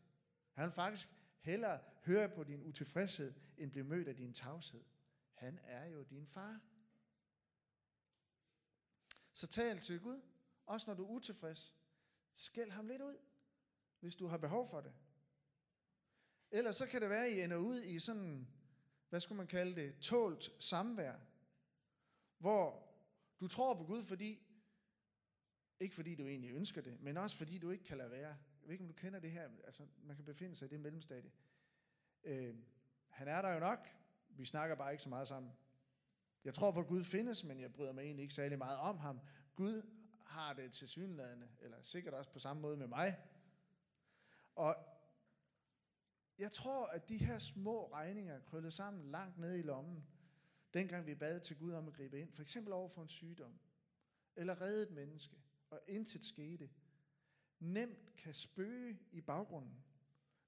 Han 0.53 0.65
vil 0.65 0.71
faktisk 0.71 1.09
hellere 1.39 1.79
høre 2.05 2.29
på 2.29 2.43
din 2.43 2.63
utilfredshed, 2.63 3.33
end 3.57 3.71
blive 3.71 3.83
mødt 3.83 4.07
af 4.07 4.15
din 4.15 4.33
tavshed. 4.33 4.83
Han 5.33 5.59
er 5.63 5.85
jo 5.85 6.03
din 6.03 6.27
far. 6.27 6.61
Så 9.33 9.47
tal 9.47 9.79
til 9.79 9.99
Gud, 9.99 10.21
også 10.65 10.89
når 10.89 10.95
du 10.95 11.03
er 11.05 11.09
utilfreds. 11.09 11.73
Skæld 12.33 12.71
ham 12.71 12.87
lidt 12.87 13.01
ud, 13.01 13.17
hvis 13.99 14.15
du 14.15 14.27
har 14.27 14.37
behov 14.37 14.67
for 14.67 14.81
det. 14.81 14.93
Ellers 16.51 16.75
så 16.75 16.85
kan 16.85 17.01
det 17.01 17.09
være, 17.09 17.25
at 17.25 17.31
I 17.31 17.41
ender 17.41 17.57
ud 17.57 17.81
i 17.81 17.99
sådan, 17.99 18.47
hvad 19.09 19.19
skulle 19.19 19.37
man 19.37 19.47
kalde 19.47 19.75
det, 19.75 19.99
tålt 19.99 20.63
samvær, 20.63 21.19
hvor 22.43 22.83
du 23.39 23.47
tror 23.47 23.73
på 23.73 23.83
Gud, 23.83 24.03
fordi, 24.03 24.47
ikke 25.79 25.95
fordi 25.95 26.15
du 26.15 26.27
egentlig 26.27 26.51
ønsker 26.51 26.81
det, 26.81 27.01
men 27.01 27.17
også 27.17 27.37
fordi 27.37 27.57
du 27.57 27.69
ikke 27.69 27.83
kan 27.83 27.97
lade 27.97 28.11
være. 28.11 28.27
Jeg 28.29 28.67
ved 28.67 28.71
ikke, 28.71 28.83
om 28.83 28.87
du 28.87 28.93
kender 28.93 29.19
det 29.19 29.31
her, 29.31 29.49
altså 29.63 29.87
man 29.97 30.15
kan 30.15 30.25
befinde 30.25 30.55
sig 30.55 30.65
i 30.65 30.69
det 30.69 30.79
mellemstadie. 30.79 31.31
Øh, 32.23 32.55
han 33.09 33.27
er 33.27 33.41
der 33.41 33.53
jo 33.53 33.59
nok, 33.59 33.87
vi 34.29 34.45
snakker 34.45 34.75
bare 34.75 34.91
ikke 34.91 35.03
så 35.03 35.09
meget 35.09 35.27
sammen. 35.27 35.51
Jeg 36.43 36.53
tror 36.53 36.71
på, 36.71 36.79
at 36.79 36.87
Gud 36.87 37.03
findes, 37.03 37.43
men 37.43 37.59
jeg 37.59 37.73
bryder 37.73 37.91
mig 37.91 38.01
egentlig 38.03 38.23
ikke 38.23 38.33
særlig 38.33 38.57
meget 38.57 38.77
om 38.77 38.97
ham. 38.97 39.19
Gud 39.55 39.81
har 40.25 40.53
det 40.53 40.71
til 40.71 40.87
synlædende, 40.87 41.49
eller 41.61 41.81
sikkert 41.81 42.13
også 42.13 42.31
på 42.31 42.39
samme 42.39 42.61
måde 42.61 42.77
med 42.77 42.87
mig. 42.87 43.19
Og 44.55 44.75
jeg 46.37 46.51
tror, 46.51 46.85
at 46.85 47.09
de 47.09 47.17
her 47.17 47.39
små 47.39 47.93
regninger 47.93 48.39
krøllet 48.39 48.73
sammen 48.73 49.11
langt 49.11 49.37
nede 49.37 49.59
i 49.59 49.61
lommen, 49.61 50.07
dengang 50.73 51.05
vi 51.05 51.15
bad 51.15 51.39
til 51.39 51.57
Gud 51.57 51.71
om 51.71 51.87
at 51.87 51.93
gribe 51.93 52.19
ind, 52.19 52.31
for 52.31 52.41
eksempel 52.41 52.73
over 52.73 52.87
for 52.87 53.01
en 53.01 53.09
sygdom, 53.09 53.59
eller 54.35 54.61
redde 54.61 54.83
et 54.83 54.91
menneske, 54.91 55.35
og 55.69 55.81
intet 55.87 56.25
skete, 56.25 56.69
nemt 57.59 58.15
kan 58.17 58.33
spøge 58.33 58.99
i 59.11 59.21
baggrunden. 59.21 59.83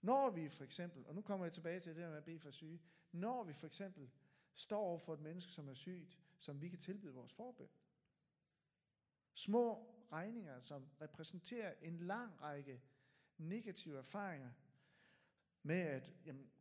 Når 0.01 0.29
vi 0.29 0.49
for 0.49 0.63
eksempel, 0.63 1.05
og 1.07 1.15
nu 1.15 1.21
kommer 1.21 1.45
jeg 1.45 1.53
tilbage 1.53 1.79
til 1.79 1.95
det 1.95 2.09
med 2.09 2.17
at 2.17 2.23
bede 2.23 2.39
for 2.39 2.51
syge, 2.51 2.81
når 3.11 3.43
vi 3.43 3.53
for 3.53 3.67
eksempel 3.67 4.09
står 4.53 4.79
over 4.79 4.99
for 4.99 5.13
et 5.13 5.19
menneske, 5.19 5.51
som 5.51 5.69
er 5.69 5.73
sygt, 5.73 6.19
som 6.37 6.61
vi 6.61 6.69
kan 6.69 6.79
tilbyde 6.79 7.13
vores 7.13 7.33
forbøn. 7.33 7.69
Små 9.33 9.95
regninger, 10.11 10.59
som 10.59 10.87
repræsenterer 11.01 11.73
en 11.81 11.97
lang 11.97 12.41
række 12.41 12.81
negative 13.37 13.97
erfaringer 13.97 14.51
med, 15.63 15.79
at 15.79 16.13
jamen, 16.25 16.51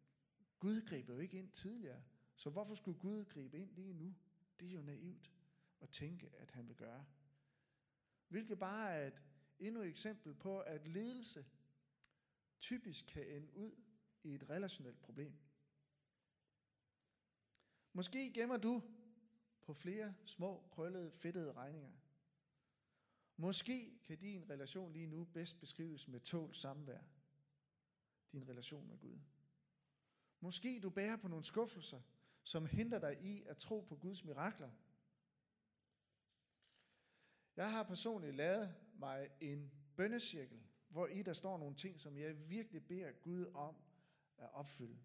Gud 0.59 0.87
griber 0.87 1.15
jo 1.15 1.21
ikke 1.21 1.39
ind 1.39 1.51
tidligere, 1.51 2.03
så 2.37 2.51
hvorfor 2.51 2.75
skulle 2.75 2.99
Gud 2.99 3.25
gribe 3.25 3.59
ind 3.59 3.75
lige 3.75 3.93
nu? 3.93 4.15
Det 4.61 4.69
er 4.69 4.73
jo 4.73 4.83
naivt 4.83 5.33
at 5.81 5.91
tænke, 5.91 6.31
at 6.37 6.51
han 6.51 6.69
vil 6.69 6.77
gøre. 6.77 7.07
Hvilket 8.29 8.59
bare 8.59 8.93
er 8.93 9.07
et 9.07 9.23
endnu 9.59 9.81
et 9.81 9.89
eksempel 9.89 10.35
på, 10.35 10.61
at 10.61 10.87
ledelse 10.87 11.47
typisk 12.61 13.07
kan 13.07 13.27
ende 13.27 13.57
ud 13.57 13.73
i 14.23 14.35
et 14.35 14.51
relationelt 14.51 15.01
problem. 15.03 15.39
Måske 17.93 18.33
gemmer 18.33 18.57
du 18.57 18.83
på 19.63 19.75
flere 19.75 20.15
små, 20.27 20.69
krøllede, 20.71 21.13
fedtede 21.13 21.53
regninger. 21.53 21.93
Måske 23.37 23.99
kan 24.05 24.19
din 24.19 24.51
relation 24.51 24.93
lige 24.93 25.07
nu 25.07 25.25
bedst 25.25 25.61
beskrives 25.61 26.09
med 26.09 26.21
tålt 26.21 26.57
samvær. 26.57 27.01
Din 28.33 28.49
relation 28.49 28.89
med 28.89 28.99
Gud. 28.99 29.19
Måske 30.41 30.81
du 30.81 30.91
bærer 30.91 31.17
på 31.17 31.29
nogle 31.29 31.45
skuffelser, 31.45 32.01
som 32.45 32.67
hindrer 32.67 32.99
dig 32.99 33.23
i 33.23 33.43
at 33.43 33.57
tro 33.57 33.81
på 33.81 33.97
Guds 33.97 34.25
mirakler. 34.25 34.71
Jeg 37.57 37.71
har 37.71 37.83
personligt 37.83 38.35
lavet 38.35 38.75
mig 38.95 39.31
en 39.41 39.73
bønnecirkel, 39.97 40.63
hvor 40.89 41.07
i 41.07 41.23
der 41.23 41.33
står 41.33 41.59
nogle 41.59 41.75
ting, 41.75 42.01
som 42.01 42.17
jeg 42.17 42.51
virkelig 42.51 42.87
beder 42.87 43.13
Gud 43.13 43.47
om 43.55 43.77
at 44.39 44.53
opfylde. 44.53 44.99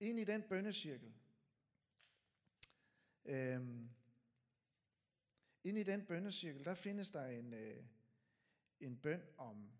Ind 0.00 0.18
i 0.18 0.24
den 0.24 0.42
bønnecirkel, 0.42 1.14
øhm, 3.24 3.90
ind 5.64 5.78
i 5.78 5.82
den 5.82 6.06
bønnecirkel, 6.06 6.64
der 6.64 6.74
findes 6.74 7.10
der 7.10 7.26
en, 7.26 7.54
øh, 7.54 7.84
en 8.80 8.96
bøn 8.96 9.22
om 9.36 9.72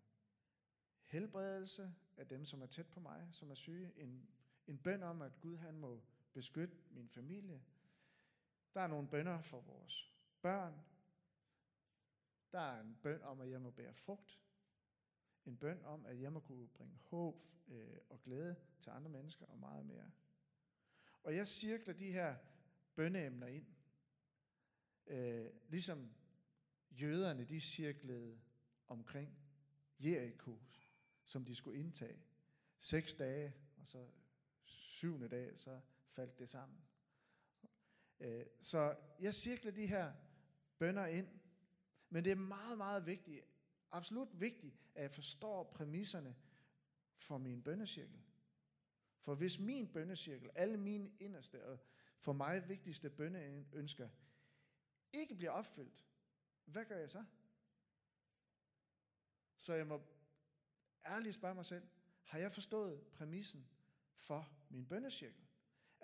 helbredelse 1.05 1.93
af 2.17 2.27
dem, 2.27 2.45
som 2.45 2.61
er 2.61 2.67
tæt 2.67 2.87
på 2.87 2.99
mig, 2.99 3.29
som 3.31 3.51
er 3.51 3.55
syge. 3.55 3.91
En, 3.95 4.29
en 4.67 4.77
bøn 4.77 5.03
om, 5.03 5.21
at 5.21 5.39
Gud 5.39 5.57
han 5.57 5.77
må 5.77 6.01
beskytte 6.35 6.77
min 6.91 7.09
familie. 7.09 7.63
Der 8.73 8.81
er 8.81 8.87
nogle 8.87 9.07
bønder 9.07 9.41
for 9.41 9.61
vores 9.61 10.13
børn. 10.41 10.81
Der 12.51 12.59
er 12.59 12.81
en 12.81 12.95
bøn 13.03 13.21
om, 13.21 13.41
at 13.41 13.49
jeg 13.49 13.61
må 13.61 13.71
bære 13.71 13.93
frugt. 13.93 14.41
En 15.45 15.57
bøn 15.57 15.81
om, 15.83 16.05
at 16.05 16.21
jeg 16.21 16.33
må 16.33 16.39
kunne 16.39 16.67
bringe 16.67 16.95
håb 16.95 17.43
øh, 17.67 17.97
og 18.09 18.21
glæde 18.21 18.55
til 18.79 18.89
andre 18.89 19.09
mennesker 19.09 19.45
og 19.45 19.57
meget 19.57 19.85
mere. 19.85 20.11
Og 21.23 21.35
jeg 21.35 21.47
cirkler 21.47 21.93
de 21.93 22.11
her 22.11 22.37
bønneemner 22.95 23.47
ind. 23.47 23.67
Øh, 25.07 25.51
ligesom 25.67 26.15
jøderne, 26.91 27.45
de 27.45 27.59
cirklede 27.59 28.39
omkring 28.87 29.37
Jericho, 29.99 30.59
som 31.23 31.45
de 31.45 31.55
skulle 31.55 31.79
indtage. 31.79 32.23
Seks 32.79 33.13
dage, 33.13 33.53
og 33.77 33.87
så 33.87 34.07
syvende 34.63 35.29
dag, 35.29 35.59
så 35.59 35.81
faldt 36.15 36.39
det 36.39 36.49
sammen. 36.49 36.85
Øh, 38.19 38.45
så 38.59 38.95
jeg 39.19 39.33
cirkler 39.33 39.71
de 39.71 39.87
her 39.87 40.13
bønder 40.77 41.05
ind, 41.05 41.27
men 42.09 42.23
det 42.23 42.31
er 42.31 42.35
meget, 42.35 42.77
meget 42.77 43.05
vigtigt, 43.05 43.45
absolut 43.91 44.29
vigtigt, 44.39 44.75
at 44.95 45.01
jeg 45.01 45.11
forstår 45.11 45.63
præmisserne 45.63 46.35
for 47.17 47.37
min 47.37 47.63
bønnecirkel. 47.63 48.21
For 49.19 49.35
hvis 49.35 49.59
min 49.59 49.93
bønnecirkel, 49.93 50.51
alle 50.55 50.77
mine 50.77 51.11
inderste 51.19 51.65
og 51.65 51.79
for 52.17 52.33
mig 52.33 52.69
vigtigste 52.69 53.09
bønneønsker, 53.09 54.09
ikke 55.13 55.35
bliver 55.35 55.51
opfyldt, 55.51 56.05
hvad 56.65 56.85
gør 56.85 56.97
jeg 56.97 57.09
så? 57.09 57.25
Så 59.57 59.73
jeg 59.73 59.87
må 59.87 60.01
ærligt 61.05 61.35
spørge 61.35 61.55
mig 61.55 61.65
selv, 61.65 61.87
har 62.23 62.39
jeg 62.39 62.51
forstået 62.51 63.07
præmissen 63.07 63.69
for 64.15 64.49
min 64.69 64.87
bønnecirkel? 64.87 65.44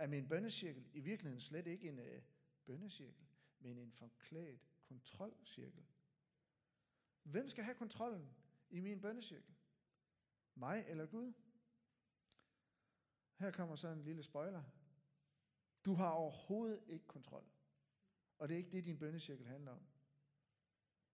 Er 0.01 0.07
min 0.07 0.27
bønnecirkel 0.27 0.89
i 0.93 0.99
virkeligheden 0.99 1.41
slet 1.41 1.67
ikke 1.67 1.89
en 1.89 1.99
øh, 1.99 2.21
bønnecirkel, 2.65 3.25
men 3.59 3.77
en 3.77 3.91
forklædt 3.91 4.69
kontrolcirkel? 4.83 5.85
Hvem 7.23 7.49
skal 7.49 7.63
have 7.63 7.75
kontrollen 7.75 8.35
i 8.69 8.79
min 8.79 9.01
bønnecirkel? 9.01 9.55
Mig 10.55 10.85
eller 10.87 11.05
Gud? 11.05 11.33
Her 13.37 13.51
kommer 13.51 13.75
så 13.75 13.87
en 13.87 14.03
lille 14.03 14.23
spoiler. 14.23 14.63
Du 15.85 15.93
har 15.93 16.09
overhovedet 16.09 16.83
ikke 16.87 17.07
kontrol. 17.07 17.45
Og 18.37 18.47
det 18.47 18.53
er 18.53 18.57
ikke 18.57 18.71
det, 18.71 18.85
din 18.85 18.99
bønnecirkel 18.99 19.47
handler 19.47 19.71
om, 19.71 19.85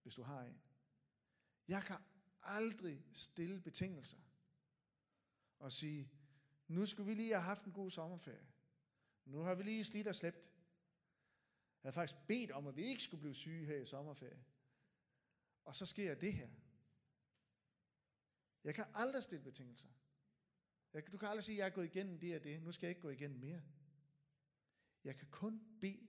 hvis 0.01 0.15
du 0.15 0.23
har 0.23 0.43
en. 0.43 0.61
Jeg 1.67 1.83
kan 1.83 1.97
aldrig 2.41 3.05
stille 3.13 3.61
betingelser 3.61 4.19
og 5.59 5.71
sige, 5.71 6.11
nu 6.67 6.85
skulle 6.85 7.07
vi 7.07 7.15
lige 7.15 7.33
have 7.33 7.43
haft 7.43 7.65
en 7.65 7.73
god 7.73 7.89
sommerferie. 7.89 8.56
Nu 9.27 9.39
har 9.39 9.55
vi 9.55 9.63
lige 9.63 9.85
slidt 9.85 10.07
og 10.07 10.15
slæbt. 10.15 10.37
Jeg 11.83 11.89
havde 11.89 11.93
faktisk 11.93 12.27
bedt 12.27 12.51
om, 12.51 12.67
at 12.67 12.75
vi 12.75 12.83
ikke 12.83 13.03
skulle 13.03 13.21
blive 13.21 13.35
syge 13.35 13.65
her 13.65 13.77
i 13.77 13.85
sommerferie. 13.85 14.43
Og 15.65 15.75
så 15.75 15.85
sker 15.85 16.15
det 16.15 16.33
her. 16.33 16.49
Jeg 18.63 18.75
kan 18.75 18.85
aldrig 18.93 19.23
stille 19.23 19.43
betingelser. 19.43 19.89
Jeg, 20.93 21.11
du 21.11 21.17
kan 21.17 21.29
aldrig 21.29 21.43
sige, 21.43 21.55
at 21.55 21.59
jeg 21.59 21.65
er 21.65 21.75
gået 21.75 21.85
igennem 21.85 22.19
det 22.19 22.35
og 22.35 22.43
det. 22.43 22.61
Nu 22.61 22.71
skal 22.71 22.87
jeg 22.87 22.91
ikke 22.91 23.01
gå 23.01 23.09
igennem 23.09 23.39
mere. 23.39 23.61
Jeg 25.03 25.17
kan 25.17 25.27
kun 25.31 25.77
bede 25.81 26.07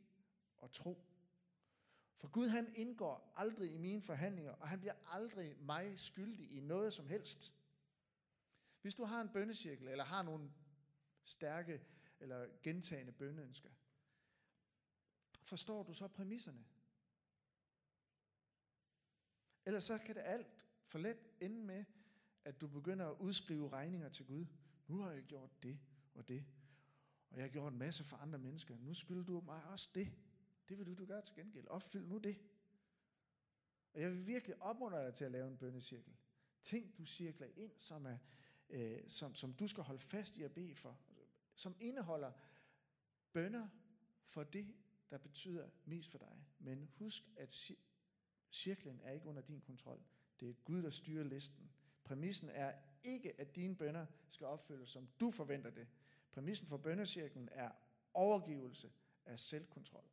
og 0.57 0.73
tro. 0.73 1.05
For 2.17 2.29
Gud 2.29 2.49
han 2.49 2.75
indgår 2.75 3.33
aldrig 3.37 3.73
i 3.73 3.77
mine 3.77 4.03
forhandlinger, 4.03 4.53
og 4.53 4.69
han 4.69 4.81
bliver 4.81 4.95
aldrig 5.07 5.57
mig 5.59 6.01
skyldig 6.01 6.53
i 6.53 6.61
noget 6.61 6.95
som 6.95 7.09
helst. 7.09 7.55
Hvis 8.81 8.95
du 8.95 9.05
har 9.05 9.21
en 9.21 9.29
bøndecirkel, 9.29 9.89
eller 9.89 10.05
har 10.05 10.23
nogle 10.23 10.53
stærke 11.25 11.83
eller 12.21 12.49
gentagende 12.63 13.13
bønneønsker, 13.13 13.71
forstår 15.43 15.83
du 15.83 15.95
så 15.95 16.09
præmisserne? 16.09 16.65
Ellers 19.67 19.85
så 19.85 19.99
kan 19.99 20.15
det 20.15 20.23
alt 20.25 20.47
for 20.85 20.99
let 20.99 21.19
ende 21.41 21.65
med, 21.65 21.85
at 22.45 22.61
du 22.61 22.67
begynder 22.67 23.07
at 23.07 23.17
udskrive 23.19 23.69
regninger 23.69 24.09
til 24.09 24.27
Gud. 24.27 24.47
Nu 24.87 25.01
har 25.01 25.11
jeg 25.11 25.23
gjort 25.23 25.63
det 25.63 25.79
og 26.15 26.29
det, 26.29 26.45
og 27.31 27.37
jeg 27.37 27.45
har 27.45 27.51
gjort 27.51 27.73
en 27.73 27.79
masse 27.79 28.05
for 28.05 28.17
andre 28.17 28.39
mennesker. 28.39 28.77
Nu 28.79 28.95
skylder 28.95 29.25
du 29.25 29.41
mig 29.41 29.65
også 29.65 29.91
det. 29.95 30.13
Det 30.69 30.79
vil 30.79 30.87
du, 30.87 30.95
du 30.95 31.07
gøre 31.07 31.23
til 31.23 31.35
gengæld. 31.35 31.67
Opfyld 31.67 32.07
nu 32.07 32.19
det. 32.19 32.39
Og 33.93 34.01
jeg 34.01 34.11
vil 34.11 34.27
virkelig 34.27 34.63
opmuntre 34.63 35.07
dig 35.07 35.15
til 35.15 35.25
at 35.25 35.31
lave 35.31 35.49
en 35.49 35.57
bønnecirkel. 35.57 36.17
Ting, 36.63 36.99
du 36.99 37.05
cirkler 37.05 37.47
ind, 37.57 37.73
som, 37.79 38.07
er, 38.07 38.19
øh, 38.71 39.01
som, 39.09 39.35
som 39.35 39.53
du 39.53 39.67
skal 39.67 39.83
holde 39.83 40.01
fast 40.01 40.37
i 40.37 40.43
at 40.43 40.53
bede 40.53 40.75
for. 40.75 41.01
Som 41.59 41.77
indeholder 41.81 42.33
bønder 43.33 43.69
for 44.25 44.45
det, 44.45 44.75
der 45.11 45.19
betyder 45.19 45.69
mest 45.85 46.11
for 46.11 46.19
dig. 46.19 46.47
Men 46.59 46.89
husk, 46.95 47.23
at 47.37 47.73
cirklen 48.53 49.01
er 49.01 49.11
ikke 49.11 49.27
under 49.27 49.43
din 49.43 49.61
kontrol. 49.61 50.03
Det 50.41 50.51
er 50.51 50.55
Gud, 50.65 50.83
der 50.83 50.91
styrer 50.91 51.25
listen. 51.25 51.71
Præmissen 52.05 52.49
er 52.49 52.73
ikke, 53.05 53.41
at 53.41 53.57
dine 53.57 53.77
bønder 53.77 54.07
skal 54.29 54.47
opfyldes, 54.47 54.89
som 54.89 55.09
du 55.21 55.31
forventer 55.31 55.71
det. 55.71 55.89
Præmissen 56.33 56.69
for 56.69 56.77
bønnecirklen 56.77 57.49
er 57.53 57.71
overgivelse 58.15 58.93
af 59.25 59.41
selvkontrol. 59.41 60.05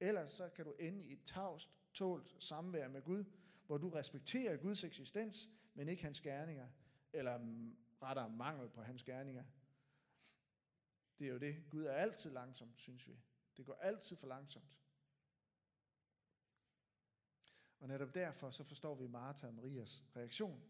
Ellers 0.00 0.32
så 0.32 0.48
kan 0.48 0.64
du 0.64 0.74
ende 0.78 1.04
i 1.04 1.12
et 1.12 1.22
tavst, 1.24 1.70
tålt 1.92 2.42
samvær 2.42 2.88
med 2.88 3.02
Gud, 3.02 3.24
hvor 3.66 3.78
du 3.78 3.88
respekterer 3.88 4.56
Guds 4.56 4.84
eksistens, 4.84 5.48
men 5.74 5.88
ikke 5.88 6.02
hans 6.02 6.20
gerninger, 6.20 6.68
eller 7.12 7.38
mm, 7.38 7.76
rettere 8.02 8.30
mangel 8.30 8.68
på 8.68 8.82
hans 8.82 9.02
gerninger. 9.02 9.44
Det 11.18 11.26
er 11.26 11.30
jo 11.30 11.38
det. 11.38 11.64
Gud 11.70 11.84
er 11.84 11.92
altid 11.92 12.30
langsomt, 12.30 12.80
synes 12.80 13.08
vi. 13.08 13.20
Det 13.56 13.66
går 13.66 13.74
altid 13.74 14.16
for 14.16 14.26
langsomt. 14.26 14.78
Og 17.80 17.88
netop 17.88 18.14
derfor 18.14 18.50
så 18.50 18.64
forstår 18.64 18.94
vi 18.94 19.06
Martha 19.06 19.46
og 19.46 19.54
Marias 19.54 20.04
reaktion. 20.16 20.62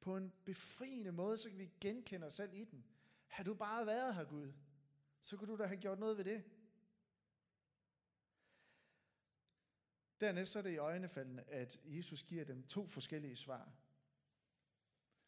På 0.00 0.16
en 0.16 0.32
befriende 0.44 1.12
måde, 1.12 1.38
så 1.38 1.48
kan 1.48 1.58
vi 1.58 1.70
genkende 1.80 2.26
os 2.26 2.34
selv 2.34 2.54
i 2.54 2.64
den. 2.64 2.84
Har 3.26 3.44
du 3.44 3.54
bare 3.54 3.86
været 3.86 4.14
her, 4.14 4.24
Gud, 4.24 4.52
så 5.20 5.36
kunne 5.36 5.52
du 5.52 5.58
da 5.58 5.66
have 5.66 5.80
gjort 5.80 5.98
noget 5.98 6.16
ved 6.16 6.24
det. 6.24 6.44
Dernæst 10.20 10.52
så 10.52 10.58
er 10.58 10.62
det 10.62 10.70
i 10.70 10.76
øjnefaldene, 10.76 11.50
at 11.50 11.80
Jesus 11.84 12.22
giver 12.22 12.44
dem 12.44 12.66
to 12.66 12.86
forskellige 12.86 13.36
svar. 13.36 13.72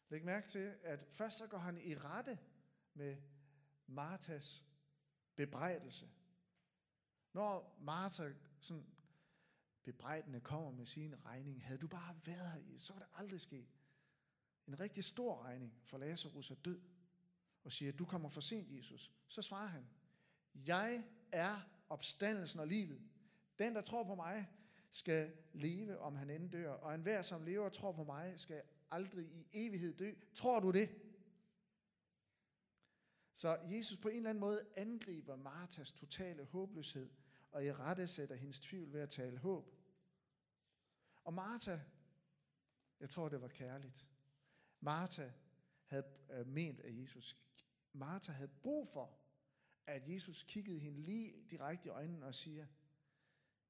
Læg 0.09 0.25
mærke 0.25 0.47
til, 0.47 0.75
at 0.83 1.05
først 1.09 1.37
så 1.37 1.47
går 1.47 1.57
han 1.57 1.77
i 1.77 1.95
rette 1.95 2.39
med 2.93 3.17
Martas 3.89 4.65
bebrejdelse. 5.35 6.09
Når 7.33 7.77
Martha 7.81 8.29
sådan 8.61 8.85
bebrejdende 9.83 10.39
kommer 10.39 10.71
med 10.71 10.85
sin 10.85 11.25
regning, 11.25 11.63
havde 11.65 11.79
du 11.79 11.87
bare 11.87 12.15
været 12.25 12.51
her, 12.51 12.77
så 12.77 12.93
var 12.93 12.99
det 12.99 13.09
aldrig 13.13 13.41
sket. 13.41 13.67
En 14.67 14.79
rigtig 14.79 15.03
stor 15.03 15.43
regning, 15.43 15.73
for 15.83 15.97
Lazarus 15.97 16.51
er 16.51 16.55
død, 16.55 16.81
og 17.63 17.71
siger, 17.71 17.91
du 17.91 18.05
kommer 18.05 18.29
for 18.29 18.41
sent, 18.41 18.77
Jesus. 18.77 19.11
Så 19.27 19.41
svarer 19.41 19.67
han, 19.67 19.89
jeg 20.53 21.03
er 21.31 21.69
opstandelsen 21.89 22.59
og 22.59 22.67
livet. 22.67 23.01
Den, 23.59 23.75
der 23.75 23.81
tror 23.81 24.03
på 24.03 24.15
mig, 24.15 24.49
skal 24.91 25.33
leve, 25.53 25.99
om 25.99 26.15
han 26.15 26.29
end 26.29 26.51
dør, 26.51 26.71
og 26.71 26.95
enhver, 26.95 27.21
som 27.21 27.43
lever 27.43 27.65
og 27.65 27.73
tror 27.73 27.91
på 27.91 28.03
mig, 28.03 28.39
skal 28.39 28.61
aldrig 28.91 29.25
i 29.25 29.47
evighed 29.53 29.93
dø. 29.93 30.13
Tror 30.35 30.59
du 30.59 30.71
det? 30.71 30.89
Så 33.39 33.59
Jesus 33.63 33.97
på 33.97 34.07
en 34.07 34.15
eller 34.15 34.29
anden 34.29 34.39
måde 34.39 34.65
angriber 34.75 35.35
Martas 35.35 35.91
totale 35.91 36.45
håbløshed, 36.45 37.09
og 37.51 37.65
i 37.65 37.73
rette 37.73 38.07
sætter 38.07 38.35
hendes 38.35 38.59
tvivl 38.59 38.93
ved 38.93 39.01
at 39.01 39.09
tale 39.09 39.37
håb. 39.37 39.75
Og 41.23 41.33
Martha, 41.33 41.79
jeg 42.99 43.09
tror 43.09 43.29
det 43.29 43.41
var 43.41 43.47
kærligt, 43.47 44.09
Martha 44.79 45.31
havde 45.85 46.03
øh, 46.29 46.47
ment 46.47 46.79
at 46.79 47.01
Jesus. 47.01 47.37
Martha 47.93 48.31
havde 48.31 48.51
brug 48.61 48.87
for, 48.87 49.19
at 49.87 50.09
Jesus 50.13 50.43
kiggede 50.43 50.79
hende 50.79 51.01
lige 51.01 51.43
direkte 51.49 51.85
i 51.85 51.89
øjnene 51.89 52.25
og 52.25 52.35
siger, 52.35 52.67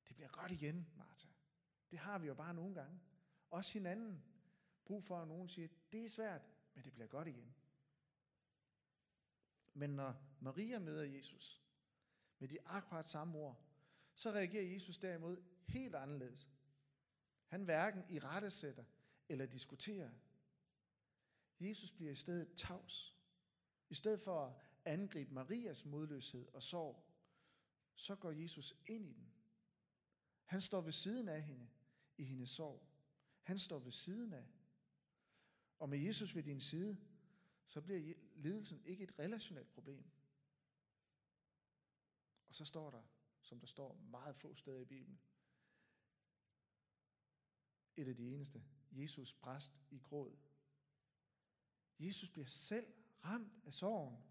det 0.08 0.16
bliver 0.16 0.30
godt 0.30 0.52
igen, 0.52 0.88
Martha. 0.98 1.28
Det 1.92 2.00
har 2.00 2.20
vi 2.20 2.28
jo 2.28 2.34
bare 2.34 2.54
nogle 2.54 2.76
gange. 2.76 3.00
Også 3.50 3.74
hinanden. 3.74 4.24
Brug 4.86 5.04
for, 5.04 5.22
at 5.22 5.28
nogen 5.28 5.50
siger, 5.50 5.68
det 5.92 6.06
er 6.06 6.10
svært, 6.10 6.42
men 6.74 6.84
det 6.84 6.94
bliver 6.94 7.08
godt 7.08 7.28
igen. 7.28 7.56
Men 9.80 9.90
når 9.90 10.16
Maria 10.40 10.80
møder 10.80 11.04
Jesus 11.04 11.62
med 12.40 12.48
de 12.48 12.58
akkurat 12.66 13.08
samme 13.08 13.38
ord, 13.38 13.64
så 14.16 14.32
reagerer 14.32 14.74
Jesus 14.74 14.98
derimod 14.98 15.44
helt 15.68 15.96
anderledes. 15.96 16.50
Han 17.48 17.64
hverken 17.64 18.04
i 18.10 18.20
rettesætter 18.20 18.84
eller 19.30 19.46
diskuterer. 19.46 20.12
Jesus 21.60 21.92
bliver 21.92 22.12
i 22.12 22.16
stedet 22.16 22.54
tavs. 22.56 23.18
I 23.90 23.96
stedet 23.96 24.22
for 24.22 24.46
at 24.46 24.54
angribe 24.86 25.34
Marias 25.34 25.86
modløshed 25.86 26.48
og 26.54 26.64
sorg, 26.64 27.06
så 27.96 28.16
går 28.16 28.32
Jesus 28.32 28.76
ind 28.86 29.06
i 29.06 29.14
den. 29.14 29.34
Han 30.46 30.62
står 30.62 30.82
ved 30.82 30.92
siden 30.92 31.30
af 31.30 31.42
hende 31.42 31.68
i 32.18 32.24
hendes 32.24 32.50
sorg. 32.50 32.88
Han 33.42 33.60
står 33.60 33.80
ved 33.80 33.92
siden 33.92 34.34
af. 34.34 34.48
Og 35.80 35.90
med 35.90 36.00
Jesus 36.00 36.36
ved 36.36 36.44
din 36.44 36.60
side, 36.60 36.98
så 37.70 37.82
bliver 37.82 38.14
lidelsen 38.36 38.82
ikke 38.86 39.04
et 39.04 39.20
relationelt 39.20 39.70
problem. 39.70 40.04
Og 42.48 42.56
så 42.56 42.66
står 42.66 42.92
der, 42.92 43.04
som 43.42 43.60
der 43.60 43.68
står 43.68 43.94
meget 43.94 44.36
få 44.36 44.56
steder 44.56 44.80
i 44.80 44.86
Bibelen, 44.86 45.20
et 47.96 48.08
af 48.08 48.16
de 48.16 48.34
eneste, 48.34 48.64
Jesus 48.92 49.34
bræst 49.34 49.80
i 49.92 50.00
gråd. 50.00 50.38
Jesus 52.00 52.30
bliver 52.30 52.48
selv 52.48 52.94
ramt 53.26 53.54
af 53.66 53.74
sorgen. 53.74 54.24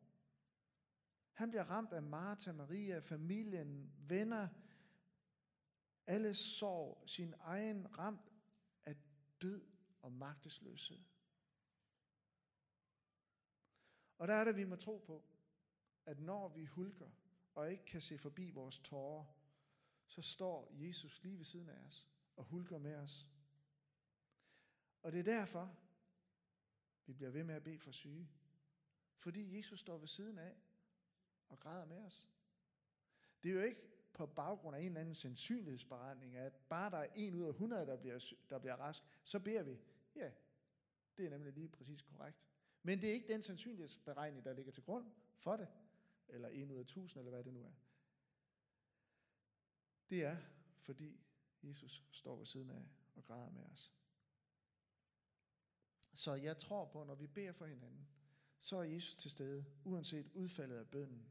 Han 1.32 1.50
bliver 1.50 1.64
ramt 1.64 1.92
af 1.92 2.02
Martha, 2.02 2.52
Maria, 2.52 2.98
familien, 2.98 3.92
venner, 3.98 4.48
alle 6.06 6.34
sorg, 6.34 7.02
sin 7.06 7.34
egen 7.38 7.98
ramt 7.98 8.32
af 8.86 8.96
død 9.42 9.66
og 10.02 10.12
magtesløshed. 10.12 11.00
Og 14.18 14.28
der 14.28 14.34
er 14.34 14.44
det, 14.44 14.56
vi 14.56 14.64
må 14.64 14.76
tro 14.76 14.98
på, 15.06 15.24
at 16.06 16.20
når 16.20 16.48
vi 16.48 16.64
hulker 16.64 17.10
og 17.54 17.72
ikke 17.72 17.84
kan 17.84 18.00
se 18.00 18.18
forbi 18.18 18.50
vores 18.50 18.78
tårer, 18.78 19.24
så 20.06 20.22
står 20.22 20.72
Jesus 20.72 21.22
lige 21.22 21.38
ved 21.38 21.44
siden 21.44 21.68
af 21.68 21.78
os 21.86 22.06
og 22.36 22.44
hulker 22.44 22.78
med 22.78 22.94
os. 22.94 23.28
Og 25.02 25.12
det 25.12 25.20
er 25.20 25.24
derfor, 25.24 25.76
vi 27.06 27.12
bliver 27.12 27.30
ved 27.30 27.44
med 27.44 27.54
at 27.54 27.64
bede 27.64 27.78
for 27.78 27.90
syge. 27.90 28.28
Fordi 29.14 29.56
Jesus 29.56 29.80
står 29.80 29.98
ved 29.98 30.06
siden 30.08 30.38
af 30.38 30.56
og 31.48 31.60
græder 31.60 31.84
med 31.84 32.04
os. 32.04 32.30
Det 33.42 33.48
er 33.48 33.54
jo 33.54 33.62
ikke 33.62 33.88
på 34.12 34.26
baggrund 34.26 34.76
af 34.76 34.80
en 34.80 34.86
eller 34.86 35.00
anden 35.00 35.14
sandsynlighedsberegning, 35.14 36.36
at 36.36 36.52
bare 36.68 36.90
der 36.90 36.98
er 36.98 37.08
en 37.14 37.34
ud 37.34 37.44
af 37.44 37.48
100, 37.48 37.86
der 37.86 37.96
bliver, 37.96 38.32
der 38.50 38.58
bliver 38.58 38.76
rask, 38.76 39.02
så 39.24 39.40
beder 39.40 39.62
vi. 39.62 39.78
Ja, 40.14 40.32
det 41.16 41.26
er 41.26 41.30
nemlig 41.30 41.52
lige 41.52 41.68
præcis 41.68 42.02
korrekt. 42.02 42.38
Men 42.82 43.00
det 43.00 43.08
er 43.08 43.14
ikke 43.14 43.32
den 43.32 43.42
sandsynlighedsberegning, 43.42 44.44
der 44.44 44.52
ligger 44.52 44.72
til 44.72 44.82
grund 44.82 45.10
for 45.36 45.56
det, 45.56 45.68
eller 46.28 46.48
en 46.48 46.70
ud 46.70 46.76
af 46.76 46.80
1000, 46.80 47.20
eller 47.20 47.30
hvad 47.30 47.44
det 47.44 47.52
nu 47.52 47.62
er. 47.64 47.72
Det 50.10 50.24
er, 50.24 50.36
fordi 50.78 51.20
Jesus 51.62 52.04
står 52.12 52.36
ved 52.36 52.46
siden 52.46 52.70
af 52.70 52.88
og 53.16 53.24
græder 53.24 53.50
med 53.50 53.64
os. 53.64 53.92
Så 56.12 56.34
jeg 56.34 56.58
tror 56.58 56.84
på, 56.84 57.04
når 57.04 57.14
vi 57.14 57.26
beder 57.26 57.52
for 57.52 57.66
hinanden, 57.66 58.08
så 58.60 58.76
er 58.76 58.82
Jesus 58.82 59.14
til 59.14 59.30
stede, 59.30 59.64
uanset 59.84 60.30
udfaldet 60.34 60.76
af 60.76 60.88
bønnen. 60.90 61.30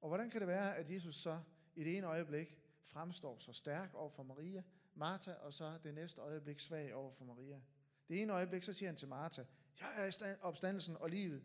Og 0.00 0.08
hvordan 0.08 0.30
kan 0.30 0.40
det 0.40 0.48
være, 0.48 0.76
at 0.76 0.90
Jesus 0.90 1.16
så 1.16 1.42
i 1.74 1.84
det 1.84 1.96
ene 1.96 2.06
øjeblik 2.06 2.58
fremstår 2.82 3.38
så 3.38 3.52
stærk 3.52 3.94
over 3.94 4.10
for 4.10 4.22
Maria, 4.22 4.62
Martha, 4.94 5.32
og 5.32 5.52
så 5.52 5.78
det 5.78 5.94
næste 5.94 6.20
øjeblik 6.20 6.58
svag 6.58 6.94
over 6.94 7.10
for 7.10 7.24
Maria? 7.24 7.60
Det 8.08 8.22
ene 8.22 8.32
øjeblik, 8.32 8.62
så 8.62 8.72
siger 8.72 8.88
han 8.88 8.96
til 8.96 9.08
Martha, 9.08 9.44
jeg 9.80 10.14
er 10.20 10.36
opstandelsen 10.40 10.96
og 10.96 11.10
livet. 11.10 11.42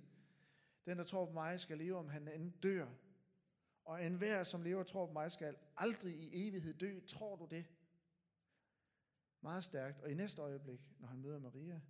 Den, 0.86 0.98
der 0.98 1.04
tror 1.04 1.26
på 1.26 1.32
mig, 1.32 1.60
skal 1.60 1.78
leve, 1.78 1.98
om 1.98 2.10
han 2.10 2.28
end 2.28 2.54
dør. 2.63 2.88
Og 3.86 4.06
enhver, 4.06 4.43
som 4.43 4.62
lever 4.62 4.80
og 4.80 4.88
tror 4.88 5.06
på 5.06 5.13
mig, 5.13 5.32
skal 5.32 5.56
aldrig 5.78 6.15
i 6.15 6.48
evighed 6.48 6.74
dø. 6.74 7.00
Tror 7.00 7.36
du 7.36 7.48
det? 7.50 7.65
Meget 9.41 9.63
stærkt. 9.63 10.02
Og 10.02 10.12
i 10.12 10.13
næste 10.13 10.41
øjeblik, 10.41 10.91
når 11.00 11.08
han 11.08 11.22
møder 11.22 11.39
Maria, 11.39 11.82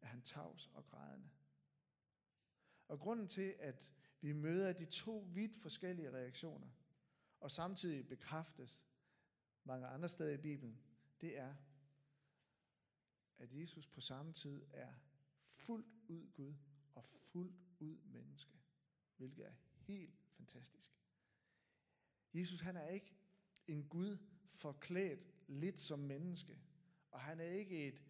er 0.00 0.06
han 0.06 0.22
tavs 0.22 0.70
og 0.74 0.86
grædende. 0.86 1.28
Og 2.88 3.00
grunden 3.00 3.28
til, 3.28 3.54
at 3.58 3.92
vi 4.20 4.32
møder 4.32 4.72
de 4.72 4.84
to 4.84 5.26
vidt 5.28 5.56
forskellige 5.56 6.10
reaktioner, 6.10 6.68
og 7.40 7.50
samtidig 7.50 8.08
bekræftes 8.08 8.84
mange 9.64 9.86
andre 9.86 10.08
steder 10.08 10.32
i 10.32 10.36
Bibelen, 10.36 10.80
det 11.20 11.38
er, 11.38 11.54
at 13.38 13.54
Jesus 13.54 13.86
på 13.86 14.00
samme 14.00 14.32
tid 14.32 14.62
er 14.72 14.94
fuldt 15.48 15.86
ud 16.08 16.30
Gud 16.34 16.54
og 16.94 17.04
fuldt 17.04 17.56
ud 17.78 17.98
menneske, 18.04 18.60
hvilket 19.16 19.46
er 19.46 19.54
helt 19.74 20.20
fantastisk. 20.30 20.92
Jesus 22.34 22.60
han 22.60 22.76
er 22.76 22.88
ikke 22.88 23.16
en 23.66 23.88
Gud 23.88 24.18
forklædt 24.48 25.28
lidt 25.48 25.80
som 25.80 25.98
menneske, 25.98 26.60
og 27.10 27.20
han 27.20 27.40
er 27.40 27.44
ikke 27.44 27.88
et 27.88 28.02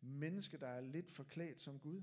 menneske, 0.00 0.58
der 0.58 0.68
er 0.68 0.80
lidt 0.80 1.10
forklædt 1.10 1.60
som 1.60 1.80
Gud. 1.80 2.02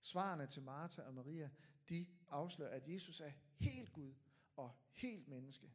Svarene 0.00 0.46
til 0.46 0.62
Martha 0.62 1.02
og 1.02 1.14
Maria, 1.14 1.50
de 1.88 2.06
afslører, 2.28 2.76
at 2.76 2.88
Jesus 2.88 3.20
er 3.20 3.32
helt 3.58 3.92
Gud 3.92 4.14
og 4.56 4.78
helt 4.90 5.28
menneske. 5.28 5.72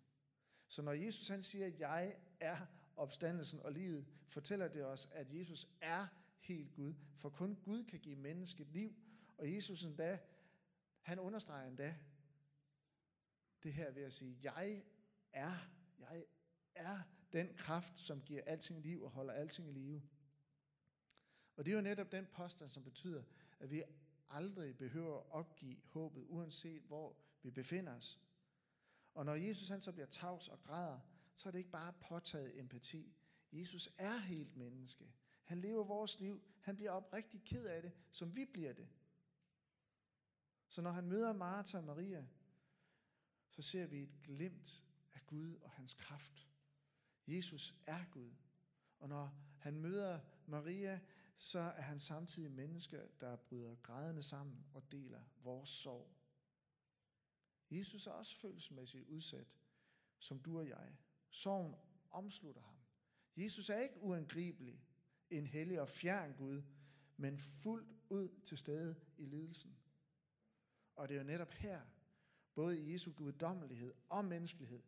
Så 0.68 0.82
når 0.82 0.92
Jesus 0.92 1.28
han 1.28 1.44
siger, 1.44 1.66
at 1.66 1.80
jeg 1.80 2.16
er 2.40 2.66
opstandelsen 3.00 3.60
og 3.60 3.72
livet, 3.72 4.06
fortæller 4.28 4.68
det 4.68 4.86
os, 4.86 5.10
at 5.12 5.34
Jesus 5.34 5.68
er 5.82 6.08
helt 6.40 6.74
Gud. 6.74 6.94
For 7.16 7.30
kun 7.30 7.56
Gud 7.56 7.84
kan 7.84 8.00
give 8.00 8.16
mennesket 8.16 8.68
liv. 8.68 8.96
Og 9.38 9.54
Jesus 9.54 9.84
endda, 9.84 10.20
han 11.02 11.20
understreger 11.20 11.68
endda 11.68 11.96
det 13.64 13.74
her 13.74 13.92
ved 13.92 14.04
at 14.04 14.14
sige, 14.14 14.40
jeg 14.44 14.84
er, 15.34 15.56
jeg 16.00 16.26
er 16.76 17.00
den 17.34 17.54
kraft, 17.56 18.00
som 18.00 18.22
giver 18.22 18.42
alting 18.46 18.82
liv 18.82 19.04
og 19.04 19.10
holder 19.10 19.34
alting 19.34 19.70
i 19.70 19.72
live. 19.72 20.02
Og 21.56 21.66
det 21.66 21.72
er 21.72 21.76
jo 21.76 21.82
netop 21.82 22.12
den 22.12 22.26
påstand, 22.26 22.70
som 22.70 22.84
betyder, 22.84 23.24
at 23.60 23.72
vi 23.72 23.84
aldrig 24.30 24.78
behøver 24.78 25.18
at 25.20 25.26
opgive 25.32 25.78
håbet, 25.86 26.26
uanset 26.28 26.82
hvor 26.82 27.18
vi 27.42 27.50
befinder 27.50 27.96
os. 27.96 28.20
Og 29.14 29.26
når 29.26 29.36
Jesus 29.36 29.70
han 29.70 29.82
så 29.82 29.92
bliver 29.92 30.08
tavs 30.08 30.48
og 30.48 30.62
græder, 30.62 31.00
så 31.40 31.50
er 31.50 31.52
det 31.52 31.60
ikke 31.60 31.72
bare 31.72 31.94
påtaget 31.94 32.60
empati. 32.60 33.16
Jesus 33.52 33.90
er 33.98 34.18
helt 34.18 34.56
menneske. 34.56 35.14
Han 35.44 35.58
lever 35.58 35.84
vores 35.84 36.20
liv. 36.20 36.44
Han 36.62 36.76
bliver 36.76 36.92
oprigtigt 36.92 37.44
ked 37.44 37.66
af 37.66 37.82
det, 37.82 37.92
som 38.12 38.36
vi 38.36 38.46
bliver 38.46 38.74
det. 38.74 38.90
Så 40.68 40.82
når 40.82 40.92
han 40.92 41.08
møder 41.08 41.34
Martha 41.34 41.78
og 41.78 41.84
Maria, 41.84 42.28
så 43.50 43.62
ser 43.62 43.88
vi 43.88 44.04
et 44.04 44.22
glimt 44.24 44.84
af 45.14 45.28
Gud 45.28 45.56
og 45.56 45.72
hans 45.72 45.94
kraft. 45.94 46.48
Jesus 47.28 47.76
er 47.86 48.06
Gud. 48.12 48.32
Og 49.00 49.10
når 49.10 49.36
han 49.60 49.82
møder 49.82 50.20
Maria, 50.46 51.00
så 51.38 51.60
er 51.60 51.82
han 51.82 52.00
samtidig 52.00 52.52
menneske, 52.52 53.10
der 53.22 53.36
bryder 53.36 53.76
grædende 53.76 54.24
sammen 54.24 54.66
og 54.74 54.92
deler 54.92 55.24
vores 55.42 55.70
sorg. 55.70 56.16
Jesus 57.72 58.08
er 58.08 58.12
også 58.12 58.36
følelsesmæssigt 58.36 59.08
udsat, 59.08 59.58
som 60.20 60.40
du 60.40 60.60
og 60.60 60.68
jeg. 60.68 60.98
Sorgen 61.30 61.76
omslutter 62.12 62.62
ham. 62.62 62.76
Jesus 63.38 63.70
er 63.70 63.78
ikke 63.78 64.02
uangribelig, 64.02 64.84
en 65.30 65.48
hellig 65.48 65.82
og 65.82 65.90
fjern 65.90 66.34
Gud, 66.34 66.64
men 67.18 67.40
fuldt 67.40 67.96
ud 68.10 68.30
til 68.44 68.58
stede 68.58 68.96
i 69.18 69.26
lidelsen. 69.26 69.78
Og 70.96 71.10
det 71.10 71.16
er 71.16 71.20
jo 71.20 71.28
netop 71.28 71.52
her, 71.52 71.82
både 72.54 72.80
i 72.80 72.94
Jesu 72.94 73.12
guddommelighed 73.12 73.94
og 74.10 74.26
menneskelighed, 74.26 74.84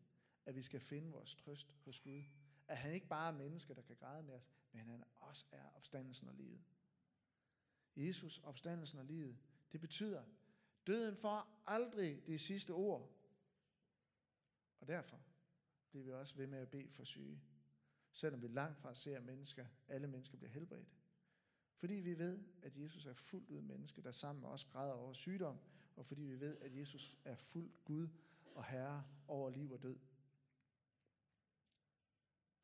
at 0.45 0.55
vi 0.55 0.61
skal 0.61 0.79
finde 0.79 1.11
vores 1.11 1.35
trøst 1.35 1.75
hos 1.85 1.99
Gud. 1.99 2.23
At 2.67 2.77
han 2.77 2.93
ikke 2.93 3.07
bare 3.07 3.33
er 3.33 3.37
menneske, 3.37 3.73
der 3.73 3.81
kan 3.81 3.95
græde 3.95 4.23
med 4.23 4.33
os, 4.33 4.49
men 4.71 4.81
han 4.81 5.03
også 5.19 5.45
er 5.51 5.69
opstandelsen 5.75 6.27
og 6.27 6.35
livet. 6.35 6.63
Jesus, 7.95 8.37
opstandelsen 8.37 8.99
og 8.99 9.05
livet, 9.05 9.37
det 9.71 9.81
betyder, 9.81 10.23
døden 10.87 11.15
får 11.15 11.63
aldrig 11.67 12.27
det 12.27 12.41
sidste 12.41 12.71
ord. 12.71 13.11
Og 14.79 14.87
derfor 14.87 15.21
bliver 15.91 16.05
vi 16.05 16.11
også 16.11 16.35
ved 16.35 16.47
med 16.47 16.59
at 16.59 16.69
bede 16.69 16.89
for 16.89 17.03
syge. 17.03 17.41
Selvom 18.11 18.41
vi 18.41 18.47
langt 18.47 18.77
fra 18.77 18.93
ser 18.93 19.19
mennesker, 19.19 19.65
alle 19.87 20.07
mennesker 20.07 20.37
bliver 20.37 20.51
helbredt. 20.51 20.87
Fordi 21.75 21.93
vi 21.93 22.17
ved, 22.17 22.39
at 22.61 22.77
Jesus 22.77 23.05
er 23.05 23.13
fuldt 23.13 23.49
ud 23.49 23.61
menneske, 23.61 24.01
der 24.01 24.11
sammen 24.11 24.41
med 24.41 24.49
os 24.49 24.65
græder 24.65 24.93
over 24.93 25.13
sygdom, 25.13 25.57
og 25.95 26.05
fordi 26.05 26.21
vi 26.21 26.39
ved, 26.39 26.57
at 26.57 26.75
Jesus 26.75 27.17
er 27.25 27.35
fuldt 27.35 27.85
Gud 27.85 28.07
og 28.55 28.65
Herre 28.65 29.05
over 29.27 29.49
liv 29.49 29.71
og 29.71 29.83
død. 29.83 29.99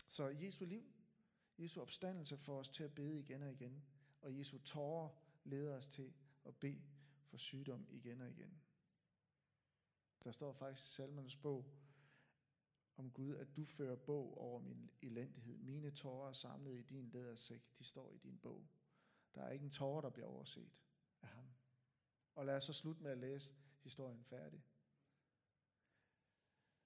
Så 0.07 0.27
Jesu 0.27 0.65
liv, 0.65 0.83
Jesu 1.57 1.81
opstandelse 1.81 2.37
får 2.37 2.59
os 2.59 2.69
til 2.69 2.83
at 2.83 2.95
bede 2.95 3.19
igen 3.19 3.43
og 3.43 3.51
igen, 3.51 3.83
og 4.21 4.37
Jesu 4.37 4.57
tårer 4.57 5.09
leder 5.43 5.75
os 5.75 5.87
til 5.87 6.13
at 6.45 6.55
bede 6.55 6.81
for 7.25 7.37
sygdom 7.37 7.87
igen 7.89 8.21
og 8.21 8.29
igen. 8.29 8.61
Der 10.23 10.31
står 10.31 10.53
faktisk 10.53 10.89
i 10.89 10.93
salmernes 10.93 11.35
bog 11.35 11.65
om 12.97 13.12
Gud, 13.12 13.36
at 13.36 13.55
du 13.55 13.65
fører 13.65 13.95
bog 13.95 14.38
over 14.38 14.60
min 14.60 14.89
elendighed. 15.01 15.57
Mine 15.57 15.91
tårer 15.91 16.29
er 16.29 16.33
samlet 16.33 16.79
i 16.79 16.81
din 16.81 17.10
lædersæk, 17.10 17.62
de 17.79 17.83
står 17.83 18.12
i 18.12 18.17
din 18.17 18.38
bog. 18.38 18.67
Der 19.36 19.41
er 19.41 19.51
ikke 19.51 19.63
en 19.63 19.71
tårer, 19.71 20.01
der 20.01 20.10
bliver 20.10 20.27
overset 20.27 20.83
af 21.21 21.27
ham. 21.27 21.49
Og 22.36 22.45
lad 22.45 22.55
os 22.55 22.63
så 22.63 22.73
slutte 22.73 23.03
med 23.03 23.12
at 23.12 23.17
læse 23.17 23.55
historien 23.83 24.23
færdig. 24.23 24.63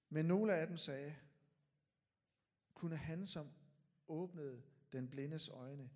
Men 0.10 0.26
nogle 0.26 0.56
af 0.56 0.67
dem 0.67 0.78
sagde, 0.78 1.15
kunne 2.74 2.97
han, 2.97 3.28
som 3.28 3.52
åbnede 4.08 4.63
den 4.91 5.10
blindes 5.10 5.50
øjne, 5.50 5.89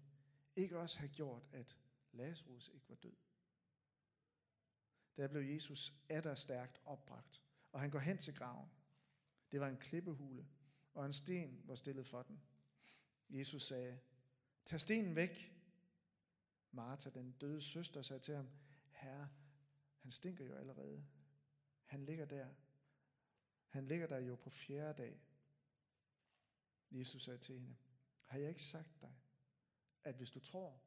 ikke 0.56 0.80
også 0.80 1.00
have 1.00 1.10
gjort, 1.10 1.48
at 1.52 1.78
Lazarus 2.12 2.70
ikke 2.74 2.90
var 2.90 2.96
død? 2.96 3.16
Der 5.18 5.28
blev 5.28 5.42
Jesus 5.42 5.94
atter 6.10 6.36
stærkt 6.36 6.82
opbragt, 6.86 7.42
og 7.72 7.82
han 7.82 7.92
går 7.92 8.00
hen 8.00 8.18
til 8.18 8.36
graven. 8.36 8.70
Det 9.52 9.60
var 9.60 9.68
en 9.68 9.78
klippehule, 9.78 10.48
og 10.94 11.06
en 11.06 11.14
sten 11.14 11.62
var 11.68 11.76
stillet 11.76 12.08
for 12.08 12.24
den. 12.24 12.42
Jesus 13.30 13.64
sagde, 13.64 14.00
tag 14.66 14.82
stenen 14.82 15.16
væk. 15.16 15.52
Martha, 16.72 17.10
den 17.10 17.32
døde 17.32 17.62
søster, 17.62 18.02
sagde 18.02 18.22
til 18.22 18.36
ham, 18.36 18.50
Herre, 18.92 19.30
han 20.02 20.12
stinker 20.12 20.46
jo 20.46 20.56
allerede. 20.56 21.06
Han 21.86 22.06
ligger 22.06 22.26
der. 22.26 22.54
Han 23.68 23.86
ligger 23.86 24.08
der 24.08 24.20
jo 24.20 24.36
på 24.36 24.50
fjerde 24.50 25.04
dag. 25.04 25.22
Jesus 26.92 27.24
sagde 27.24 27.40
til 27.40 27.60
hende, 27.60 27.76
har 28.26 28.38
jeg 28.38 28.50
ikke 28.50 28.64
sagt 28.64 29.02
dig, 29.02 29.14
at 30.04 30.16
hvis 30.16 30.32
du 30.32 30.40
tror, 30.40 30.82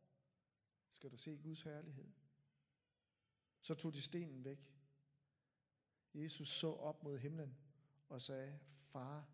skal 0.93 1.11
du 1.11 1.17
se 1.17 1.37
Guds 1.37 1.63
herlighed? 1.63 2.09
Så 3.63 3.75
tog 3.75 3.95
de 3.95 4.03
stenen 4.03 4.45
væk. 4.45 4.73
Jesus 6.15 6.49
så 6.49 6.73
op 6.73 7.03
mod 7.03 7.19
himlen 7.19 7.57
og 8.09 8.23
sagde, 8.23 8.59
Far, 8.67 9.27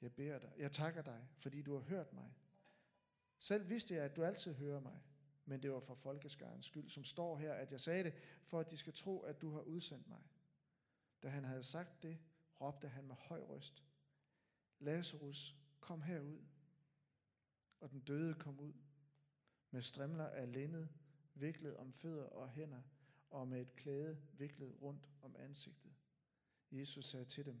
jeg 0.00 0.14
beder 0.14 0.38
dig, 0.38 0.52
jeg 0.58 0.72
takker 0.72 1.02
dig, 1.02 1.28
fordi 1.34 1.62
du 1.62 1.72
har 1.74 1.80
hørt 1.80 2.12
mig. 2.12 2.34
Selv 3.38 3.68
vidste 3.68 3.94
jeg, 3.94 4.04
at 4.04 4.16
du 4.16 4.24
altid 4.24 4.54
hører 4.54 4.80
mig, 4.80 5.00
men 5.44 5.62
det 5.62 5.72
var 5.72 5.80
for 5.80 5.94
folkeskarens 5.94 6.66
skyld, 6.66 6.88
som 6.88 7.04
står 7.04 7.36
her, 7.36 7.52
at 7.52 7.72
jeg 7.72 7.80
sagde 7.80 8.04
det, 8.04 8.14
for 8.44 8.60
at 8.60 8.70
de 8.70 8.76
skal 8.76 8.92
tro, 8.92 9.20
at 9.20 9.40
du 9.40 9.50
har 9.50 9.60
udsendt 9.60 10.08
mig. 10.08 10.22
Da 11.22 11.28
han 11.28 11.44
havde 11.44 11.62
sagt 11.62 12.02
det, 12.02 12.18
råbte 12.60 12.88
han 12.88 13.06
med 13.06 13.14
høj 13.14 13.40
røst, 13.40 13.84
Lazarus, 14.78 15.56
kom 15.80 16.02
herud. 16.02 16.44
Og 17.80 17.90
den 17.90 18.00
døde 18.00 18.34
kom 18.34 18.60
ud, 18.60 18.72
med 19.70 19.82
strimler 19.82 20.26
af 20.26 20.52
linned, 20.52 20.86
viklet 21.34 21.76
om 21.76 21.92
fødder 21.92 22.24
og 22.24 22.48
hænder, 22.48 22.82
og 23.30 23.48
med 23.48 23.60
et 23.60 23.76
klæde 23.76 24.22
viklet 24.32 24.82
rundt 24.82 25.08
om 25.22 25.36
ansigtet. 25.38 25.94
Jesus 26.70 27.04
sagde 27.04 27.24
til 27.24 27.46
dem, 27.46 27.60